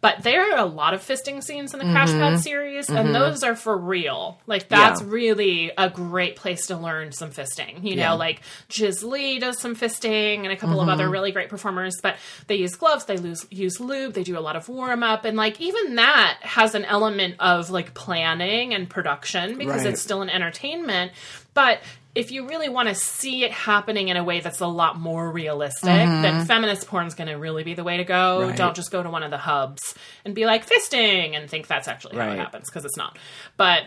But 0.00 0.22
there 0.22 0.52
are 0.52 0.58
a 0.58 0.64
lot 0.64 0.94
of 0.94 1.00
fisting 1.00 1.42
scenes 1.42 1.72
in 1.74 1.80
the 1.80 1.84
Crash 1.86 2.10
Pad 2.10 2.38
series, 2.38 2.88
and 2.88 3.12
those 3.12 3.42
are 3.42 3.56
for 3.56 3.76
real. 3.76 4.38
Like 4.46 4.68
that's 4.68 5.00
Mm-hmm. 5.02 5.08
Yeah. 5.10 5.14
really 5.14 5.72
a 5.76 5.90
great 5.90 6.36
place 6.36 6.66
to 6.68 6.76
learn 6.76 7.10
some 7.12 7.30
fisting. 7.30 7.82
You 7.82 7.94
Yeah. 7.96 8.10
know, 8.10 8.16
like 8.16 8.42
Jiz 8.68 9.02
Lee 9.02 9.40
does 9.40 9.58
some 9.60 9.74
fisting, 9.74 10.44
and 10.44 10.48
a 10.52 10.56
couple 10.56 10.80
of 10.80 10.86
Mm-hmm. 10.86 10.90
other 10.94 11.10
really 11.10 11.32
great 11.32 11.48
performers. 11.48 11.96
But 12.00 12.16
they 12.46 12.54
use 12.56 12.76
gloves, 12.76 13.06
they 13.06 13.16
lose, 13.16 13.44
use 13.50 13.80
lube, 13.80 14.12
they 14.14 14.22
do 14.22 14.38
a 14.38 14.40
lot 14.40 14.54
of 14.54 14.68
warm 14.68 15.02
up, 15.02 15.24
and 15.24 15.36
like 15.36 15.60
even 15.60 15.96
that 15.96 16.38
has 16.42 16.76
an 16.76 16.84
element 16.84 17.34
of 17.40 17.68
like 17.70 17.92
planning 17.94 18.74
and 18.74 18.88
production 18.88 19.58
because 19.58 19.82
Right. 19.82 19.92
it's 19.94 20.00
still 20.02 20.22
an 20.22 20.30
entertainment. 20.30 21.10
But 21.54 21.80
if 22.14 22.30
you 22.32 22.48
really 22.48 22.68
want 22.68 22.88
to 22.88 22.94
see 22.94 23.44
it 23.44 23.52
happening 23.52 24.08
in 24.08 24.16
a 24.16 24.24
way 24.24 24.40
that's 24.40 24.60
a 24.60 24.66
lot 24.66 24.98
more 24.98 25.30
realistic, 25.30 25.88
Mm-hmm. 25.88 26.22
then 26.22 26.46
feminist 26.46 26.86
porn's 26.88 27.14
going 27.14 27.28
to 27.28 27.34
really 27.34 27.62
be 27.64 27.74
the 27.74 27.84
way 27.84 27.96
to 27.98 28.04
go. 28.04 28.42
Right. 28.48 28.56
Don't 28.56 28.74
just 28.74 28.90
go 28.90 29.02
to 29.02 29.10
one 29.10 29.22
of 29.22 29.30
the 29.30 29.38
hubs 29.38 29.94
and 30.24 30.34
be 30.34 30.44
like 30.46 30.68
fisting 30.68 31.36
and 31.36 31.48
think 31.48 31.66
that's 31.66 31.86
actually 31.88 32.16
how 32.16 32.30
it 32.32 32.38
happens 32.38 32.68
because 32.68 32.84
it's 32.84 32.96
not. 32.96 33.16
But 33.56 33.84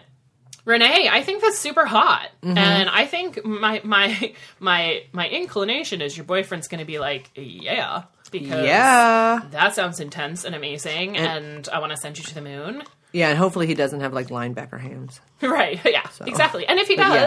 Renee, 0.64 1.10
I 1.12 1.24
think 1.24 1.42
that's 1.42 1.58
super 1.58 1.86
hot, 1.86 2.30
Mm-hmm. 2.44 2.58
and 2.58 2.90
I 2.90 3.06
think 3.08 3.44
my 3.44 3.82
my 3.84 4.34
my 4.60 5.04
my 5.12 5.28
inclination 5.28 6.02
is 6.02 6.16
your 6.16 6.24
boyfriend's 6.26 6.68
going 6.68 6.80
to 6.80 6.86
be 6.86 7.00
like, 7.00 7.32
yeah, 7.36 8.04
because 8.32 8.64
Yeah. 8.66 9.42
that 9.52 9.74
sounds 9.74 10.00
intense 10.00 10.46
and 10.46 10.54
amazing, 10.54 11.18
and 11.18 11.68
I 11.74 11.80
want 11.80 11.92
to 11.94 11.98
send 11.98 12.20
you 12.20 12.24
to 12.26 12.36
the 12.36 12.42
moon. 12.42 12.84
Yeah, 13.14 13.30
and 13.30 13.38
hopefully 13.38 13.68
he 13.68 13.74
doesn't 13.74 14.00
have 14.02 14.14
like 14.14 14.28
linebacker 14.28 14.80
hands. 14.80 15.20
Right. 15.42 15.80
Yeah. 15.84 16.08
Exactly. 16.28 16.68
And 16.68 16.80
if 16.80 16.88
he 16.88 16.96
But 16.96 17.08
yeah. 17.10 17.26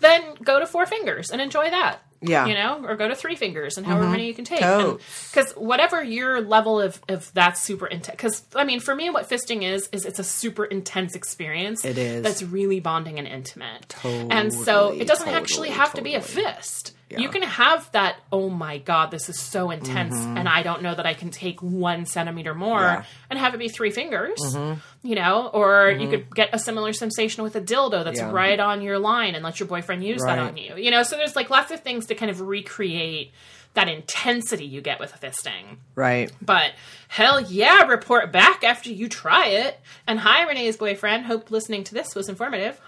Then 0.00 0.22
go 0.42 0.60
to 0.60 0.66
four 0.66 0.86
fingers 0.86 1.30
and 1.30 1.40
enjoy 1.40 1.70
that. 1.70 2.00
Yeah. 2.20 2.40
Mm-hmm. 2.40 2.48
You 2.48 2.54
know, 2.54 2.88
or 2.88 2.96
go 2.96 3.08
to 3.08 3.14
three 3.14 3.36
fingers 3.36 3.78
and 3.78 3.86
however 3.86 4.08
many 4.08 4.26
you 4.26 4.34
can 4.34 4.44
take. 4.44 4.58
Because 4.58 5.52
whatever 5.56 6.02
your 6.02 6.40
level 6.40 6.80
of, 6.80 7.00
of 7.08 7.32
that 7.34 7.56
super 7.56 7.86
intense, 7.86 8.16
because 8.16 8.44
I 8.56 8.64
mean, 8.64 8.80
for 8.80 8.94
me, 8.94 9.08
what 9.10 9.28
fisting 9.28 9.62
is, 9.62 9.88
is 9.92 10.04
it's 10.04 10.18
a 10.18 10.24
super 10.24 10.64
intense 10.64 11.14
experience. 11.14 11.84
It 11.84 11.96
is. 11.96 12.22
That's 12.22 12.42
really 12.42 12.80
bonding 12.80 13.18
and 13.18 13.28
intimate. 13.28 13.88
Totally. 13.88 14.30
and 14.30 14.52
so 14.52 14.92
it 14.92 15.06
doesn't 15.06 15.28
actually 15.28 15.68
totally, 15.68 15.84
have 15.84 15.94
to 15.94 16.02
be 16.02 16.14
a 16.14 16.20
fist. 16.20 16.87
You 17.10 17.28
can 17.30 17.42
have 17.42 17.90
that, 17.92 18.16
oh 18.30 18.50
my 18.50 18.78
God, 18.78 19.10
this 19.10 19.28
is 19.28 19.40
so 19.40 19.70
intense, 19.70 20.14
Mm-hmm. 20.14 20.36
and 20.36 20.48
I 20.48 20.62
don't 20.62 20.82
know 20.82 20.94
that 20.94 21.06
I 21.06 21.14
can 21.14 21.30
take 21.30 21.62
one 21.62 22.04
centimeter 22.04 22.54
more, 22.54 22.80
Yeah. 22.80 23.04
and 23.30 23.38
have 23.38 23.54
it 23.54 23.58
be 23.58 23.68
three 23.68 23.90
fingers, 23.90 24.38
Mm-hmm. 24.40 24.78
you 25.08 25.14
know? 25.14 25.46
Or 25.52 25.90
you 25.90 26.08
could 26.08 26.34
get 26.34 26.50
a 26.52 26.58
similar 26.58 26.92
sensation 26.92 27.42
with 27.44 27.56
a 27.56 27.60
dildo 27.60 28.04
that's 28.04 28.18
Yeah. 28.20 28.30
right 28.30 28.60
on 28.60 28.82
your 28.82 28.98
line 28.98 29.34
and 29.34 29.42
let 29.42 29.58
your 29.58 29.68
boyfriend 29.68 30.04
use 30.04 30.22
that 30.22 30.38
on 30.38 30.56
you, 30.58 30.76
you 30.76 30.90
know? 30.90 31.02
So 31.02 31.16
there's 31.16 31.34
like 31.36 31.48
lots 31.50 31.70
of 31.70 31.80
things 31.80 32.06
to 32.06 32.14
kind 32.14 32.30
of 32.30 32.40
recreate 32.42 33.32
that 33.74 33.88
intensity 33.88 34.64
you 34.64 34.80
get 34.80 34.98
with 34.98 35.14
a 35.14 35.18
fisting. 35.18 35.76
Right. 35.94 36.32
But 36.42 36.72
hell 37.06 37.40
yeah, 37.40 37.82
report 37.84 38.32
back 38.32 38.64
after 38.64 38.90
you 38.90 39.08
try 39.08 39.46
it. 39.48 39.78
And 40.06 40.18
hi, 40.18 40.46
Renee's 40.48 40.76
boyfriend. 40.76 41.26
Hope 41.26 41.50
listening 41.50 41.84
to 41.84 41.94
this 41.94 42.14
was 42.16 42.28
informative. 42.28 42.80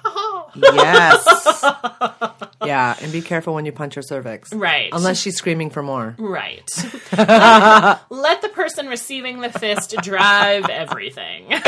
Yes. 0.57 1.63
yeah, 2.65 2.97
and 3.01 3.13
be 3.13 3.21
careful 3.21 3.55
when 3.55 3.65
you 3.67 3.73
punch 3.73 3.95
her 3.95 4.03
cervix. 4.03 4.53
right. 4.53 4.89
Unless 4.93 5.21
she's 5.21 5.37
screaming 5.37 5.71
for 5.71 5.83
more. 5.83 6.17
Right. 6.19 6.69
let, 7.13 7.31
um, 7.31 7.99
let 8.11 8.43
the 8.43 8.49
person 8.49 8.89
receiving 8.89 9.41
the 9.41 9.51
fist 9.51 9.95
drive 10.03 10.69
everything. 10.69 11.47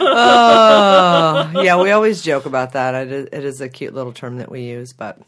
Oh, 0.00 1.62
yeah, 1.62 1.80
we 1.80 1.90
always 1.90 2.22
joke 2.22 2.46
about 2.46 2.72
that. 2.72 2.94
It 2.94 3.12
is, 3.12 3.28
it 3.32 3.44
is 3.44 3.60
a 3.60 3.68
cute 3.68 3.94
little 3.94 4.12
term 4.12 4.38
that 4.38 4.50
we 4.50 4.62
use, 4.62 4.92
but, 4.92 5.18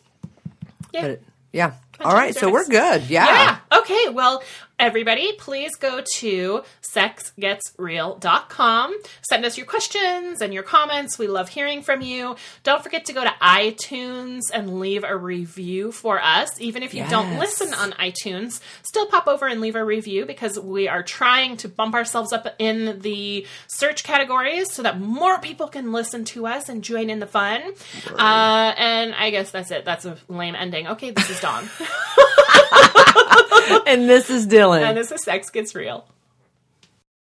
Yeah. 0.93 1.03
but 1.03 1.21
yeah. 1.53 1.73
All 2.03 2.13
right, 2.15 2.35
so 2.35 2.51
we're 2.51 2.67
good. 2.67 3.09
Yeah. 3.11 3.27
Yeah. 3.27 3.79
Okay. 3.79 4.09
Well, 4.11 4.43
everybody, 4.81 5.33
please 5.33 5.77
go 5.77 6.03
to 6.17 6.63
sexgetsreal.com. 6.95 9.03
Send 9.29 9.45
us 9.45 9.59
your 9.59 9.67
questions 9.67 10.41
and 10.41 10.55
your 10.55 10.63
comments. 10.63 11.19
We 11.19 11.27
love 11.27 11.51
hearing 11.51 11.83
from 11.83 12.01
you. 12.01 12.37
Don't 12.63 12.83
forget 12.83 13.05
to 13.05 13.13
go 13.13 13.23
to 13.23 13.35
iTunes 13.43 14.41
and 14.53 14.81
leave 14.81 15.05
a 15.05 15.17
review 15.17 15.93
for 15.93 16.21
us. 16.21 16.61
Even 16.61 16.83
if 16.83 16.93
you 16.95 17.07
don't 17.09 17.39
listen 17.39 17.73
on 17.75 17.93
iTunes, 17.93 18.61
still 18.83 19.07
pop 19.07 19.29
over 19.29 19.47
and 19.47 19.61
leave 19.61 19.77
a 19.77 19.85
review 19.85 20.25
because 20.25 20.59
we 20.59 20.89
are 20.89 21.03
trying 21.03 21.59
to 21.59 21.69
bump 21.69 21.95
ourselves 21.95 22.33
up 22.33 22.47
in 22.59 23.01
the 23.01 23.47
search 23.69 24.03
categories 24.03 24.73
so 24.73 24.83
that 24.83 24.99
more 24.99 25.39
people 25.41 25.69
can 25.69 25.93
listen 25.93 26.25
to 26.25 26.47
us 26.47 26.71
and 26.71 26.83
join 26.83 27.11
in 27.11 27.19
the 27.19 27.27
fun. 27.27 27.61
Uh, 28.19 28.73
and 28.77 29.15
I 29.15 29.29
guess 29.31 29.51
that's 29.51 29.71
it. 29.71 29.85
That's 29.85 30.07
a 30.07 30.17
lame 30.29 30.55
ending. 30.55 30.87
Okay, 30.89 31.11
this 31.11 31.29
is 31.29 31.39
Dawn. 31.41 31.69
And 33.87 34.09
this 34.09 34.31
is 34.31 34.47
Dylan. 34.47 34.83
and 34.83 34.97
this 34.97 35.13
is 35.13 35.23
Sex 35.23 35.51
Gets 35.51 35.75
Real. 35.75 36.05